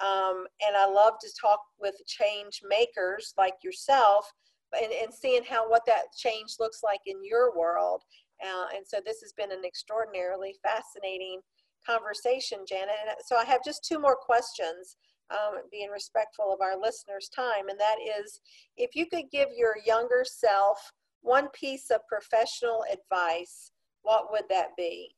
Um, 0.00 0.46
and 0.66 0.76
I 0.76 0.86
love 0.88 1.14
to 1.20 1.28
talk 1.40 1.60
with 1.80 1.94
change 2.06 2.62
makers 2.66 3.34
like 3.36 3.54
yourself 3.62 4.32
and, 4.80 4.92
and 4.92 5.12
seeing 5.12 5.42
how 5.44 5.68
what 5.68 5.82
that 5.86 6.12
change 6.16 6.54
looks 6.58 6.80
like 6.82 7.00
in 7.06 7.24
your 7.24 7.56
world. 7.56 8.02
Uh, 8.42 8.66
and 8.76 8.86
so 8.86 8.98
this 9.04 9.20
has 9.20 9.32
been 9.36 9.52
an 9.52 9.64
extraordinarily 9.64 10.54
fascinating 10.62 11.40
conversation, 11.86 12.60
Janet. 12.68 12.94
And 13.00 13.16
so 13.24 13.36
I 13.36 13.44
have 13.44 13.64
just 13.64 13.84
two 13.84 13.98
more 13.98 14.16
questions, 14.16 14.96
um, 15.30 15.62
being 15.70 15.90
respectful 15.90 16.52
of 16.52 16.60
our 16.60 16.78
listeners' 16.78 17.30
time, 17.34 17.68
and 17.68 17.78
that 17.78 17.96
is 18.20 18.40
if 18.76 18.94
you 18.94 19.06
could 19.06 19.30
give 19.30 19.48
your 19.56 19.74
younger 19.86 20.24
self 20.24 20.92
one 21.22 21.48
piece 21.50 21.90
of 21.90 22.00
professional 22.08 22.84
advice, 22.92 23.72
what 24.02 24.32
would 24.32 24.44
that 24.50 24.68
be? 24.76 25.14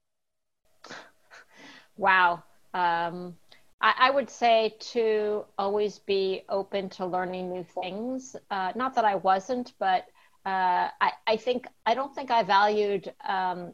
Wow. 1.97 2.43
Um, 2.75 3.37
I, 3.81 3.95
I, 3.99 4.11
would 4.11 4.31
say 4.31 4.77
to 4.93 5.45
always 5.59 5.99
be 5.99 6.45
open 6.49 6.89
to 6.91 7.07
learning 7.07 7.53
new 7.53 7.65
things. 7.65 8.37
Uh, 8.51 8.73
not 8.75 8.95
that 8.95 9.05
I 9.05 9.17
wasn't, 9.17 9.73
but 9.79 10.07
uh, 10.47 10.89
I, 11.01 11.13
I, 11.27 11.37
think 11.37 11.67
I 11.87 11.95
don't 11.95 12.15
think 12.15 12.31
I 12.31 12.43
valued 12.43 13.13
um, 13.27 13.73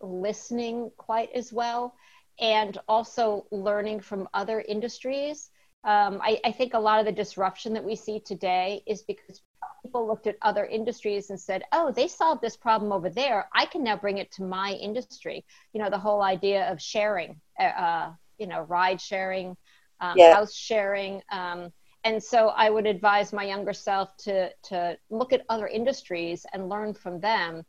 listening 0.00 0.90
quite 0.96 1.30
as 1.32 1.52
well, 1.52 1.94
and 2.38 2.78
also 2.88 3.46
learning 3.50 4.00
from 4.00 4.28
other 4.34 4.60
industries. 4.60 5.50
Um, 5.84 6.20
I, 6.22 6.40
I, 6.44 6.52
think 6.52 6.74
a 6.74 6.78
lot 6.78 6.98
of 6.98 7.06
the 7.06 7.12
disruption 7.12 7.72
that 7.74 7.84
we 7.84 7.94
see 7.94 8.18
today 8.18 8.82
is 8.86 9.02
because 9.02 9.40
people 9.84 10.06
looked 10.06 10.26
at 10.26 10.36
other 10.42 10.66
industries 10.66 11.30
and 11.30 11.40
said, 11.40 11.62
oh, 11.70 11.92
they 11.92 12.08
solved 12.08 12.42
this 12.42 12.56
problem 12.56 12.90
over 12.90 13.08
there. 13.08 13.48
I 13.54 13.66
can 13.66 13.84
now 13.84 13.96
bring 13.96 14.18
it 14.18 14.32
to 14.32 14.42
my 14.42 14.72
industry. 14.72 15.44
You 15.72 15.80
know, 15.80 15.90
the 15.90 15.98
whole 15.98 16.22
idea 16.22 16.70
of 16.70 16.82
sharing, 16.82 17.40
uh, 17.58 17.62
uh 17.62 18.12
you 18.38 18.46
know, 18.46 18.62
ride 18.62 19.00
sharing, 19.00 19.56
um, 20.00 20.16
yeah. 20.16 20.34
house 20.34 20.54
sharing. 20.54 21.22
Um, 21.30 21.72
and 22.04 22.22
so 22.22 22.48
I 22.48 22.70
would 22.70 22.86
advise 22.86 23.32
my 23.32 23.44
younger 23.44 23.72
self 23.72 24.16
to, 24.18 24.50
to 24.64 24.96
look 25.10 25.32
at 25.32 25.44
other 25.48 25.66
industries 25.66 26.46
and 26.52 26.68
learn 26.68 26.94
from 26.94 27.20
them 27.20 27.64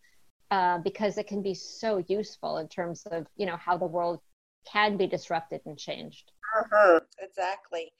uh, 0.51 0.77
because 0.79 1.17
it 1.17 1.27
can 1.27 1.41
be 1.41 1.53
so 1.53 2.03
useful 2.07 2.57
in 2.57 2.67
terms 2.67 3.05
of, 3.11 3.27
you 3.35 3.45
know, 3.45 3.57
how 3.57 3.77
the 3.77 3.85
world 3.85 4.19
can 4.71 4.97
be 4.97 5.07
disrupted 5.07 5.61
and 5.65 5.77
changed. 5.77 6.31
Uh-huh, 6.57 6.99
exactly. 7.19 7.91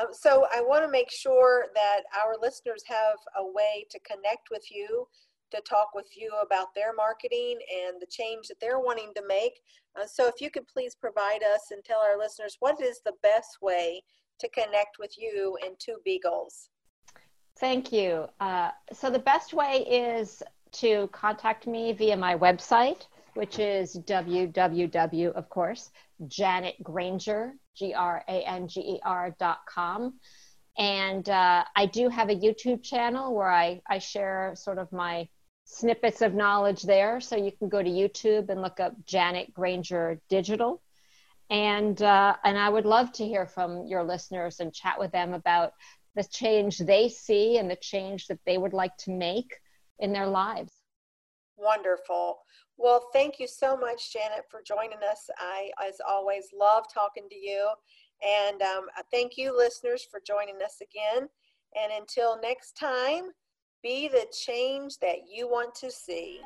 Um, 0.00 0.08
so 0.12 0.46
I 0.52 0.62
want 0.62 0.84
to 0.84 0.90
make 0.90 1.10
sure 1.10 1.66
that 1.74 2.00
our 2.24 2.34
listeners 2.40 2.82
have 2.86 3.18
a 3.38 3.44
way 3.44 3.86
to 3.90 3.98
connect 4.00 4.48
with 4.50 4.64
you, 4.70 5.06
to 5.52 5.60
talk 5.62 5.90
with 5.94 6.08
you 6.16 6.30
about 6.46 6.74
their 6.74 6.92
marketing 6.94 7.58
and 7.86 8.00
the 8.00 8.06
change 8.06 8.48
that 8.48 8.58
they're 8.60 8.80
wanting 8.80 9.12
to 9.14 9.22
make. 9.26 9.60
Uh, 9.98 10.06
so 10.06 10.26
if 10.26 10.40
you 10.40 10.50
could 10.50 10.66
please 10.66 10.94
provide 10.94 11.42
us 11.54 11.70
and 11.70 11.84
tell 11.84 12.00
our 12.00 12.18
listeners 12.18 12.56
what 12.60 12.80
is 12.82 13.00
the 13.04 13.14
best 13.22 13.58
way 13.62 14.02
to 14.40 14.48
connect 14.48 14.98
with 14.98 15.12
you 15.16 15.56
and 15.64 15.78
Two 15.78 15.98
Beagles. 16.04 16.68
Thank 17.58 17.92
you. 17.92 18.26
Uh, 18.40 18.70
so 18.92 19.10
the 19.10 19.18
best 19.18 19.52
way 19.54 19.84
is 19.88 20.42
to 20.72 21.08
contact 21.12 21.66
me 21.66 21.92
via 21.92 22.16
my 22.16 22.36
website, 22.36 23.06
which 23.34 23.58
is 23.58 23.98
www, 24.06 25.32
of 25.32 25.48
course, 25.48 25.90
Janet 26.28 26.76
Granger, 26.82 27.52
G 27.76 27.92
R 27.94 28.24
A 28.28 28.42
N 28.46 28.68
G 28.68 28.80
E 28.80 29.00
R 29.04 29.36
dot 29.38 29.60
com. 29.68 30.14
And 30.78 31.28
uh, 31.28 31.64
I 31.76 31.86
do 31.86 32.08
have 32.08 32.30
a 32.30 32.34
YouTube 32.34 32.82
channel 32.82 33.34
where 33.34 33.50
I, 33.50 33.82
I 33.88 33.98
share 33.98 34.54
sort 34.56 34.78
of 34.78 34.90
my 34.90 35.28
snippets 35.64 36.22
of 36.22 36.34
knowledge 36.34 36.82
there. 36.82 37.20
So 37.20 37.36
you 37.36 37.52
can 37.52 37.68
go 37.68 37.82
to 37.82 37.88
YouTube 37.88 38.48
and 38.48 38.62
look 38.62 38.80
up 38.80 38.94
Janet 39.06 39.52
Granger 39.54 40.20
Digital. 40.28 40.82
And, 41.50 42.00
uh, 42.00 42.36
and 42.44 42.58
I 42.58 42.68
would 42.68 42.86
love 42.86 43.12
to 43.12 43.26
hear 43.26 43.46
from 43.46 43.86
your 43.86 44.04
listeners 44.04 44.60
and 44.60 44.72
chat 44.72 44.98
with 44.98 45.12
them 45.12 45.34
about 45.34 45.72
the 46.14 46.24
change 46.24 46.78
they 46.78 47.08
see 47.08 47.58
and 47.58 47.70
the 47.70 47.76
change 47.76 48.26
that 48.26 48.40
they 48.46 48.58
would 48.58 48.72
like 48.72 48.96
to 48.98 49.10
make 49.10 49.54
in 49.98 50.12
their 50.12 50.26
lives. 50.26 50.72
Wonderful. 51.56 52.38
Well, 52.76 53.08
thank 53.12 53.38
you 53.38 53.46
so 53.46 53.76
much, 53.76 54.12
Janet, 54.12 54.44
for 54.50 54.62
joining 54.66 54.98
us. 55.08 55.28
I, 55.38 55.70
as 55.86 56.00
always, 56.06 56.48
love 56.58 56.84
talking 56.92 57.28
to 57.28 57.36
you. 57.36 57.68
And 58.26 58.62
um, 58.62 58.86
thank 59.10 59.36
you, 59.36 59.56
listeners, 59.56 60.06
for 60.10 60.20
joining 60.26 60.56
us 60.62 60.80
again. 60.80 61.28
And 61.80 61.92
until 61.98 62.40
next 62.40 62.72
time, 62.72 63.30
be 63.82 64.06
the 64.08 64.26
change 64.32 64.98
that 65.00 65.28
you 65.28 65.48
want 65.48 65.74
to 65.74 65.90
see. 65.90 66.40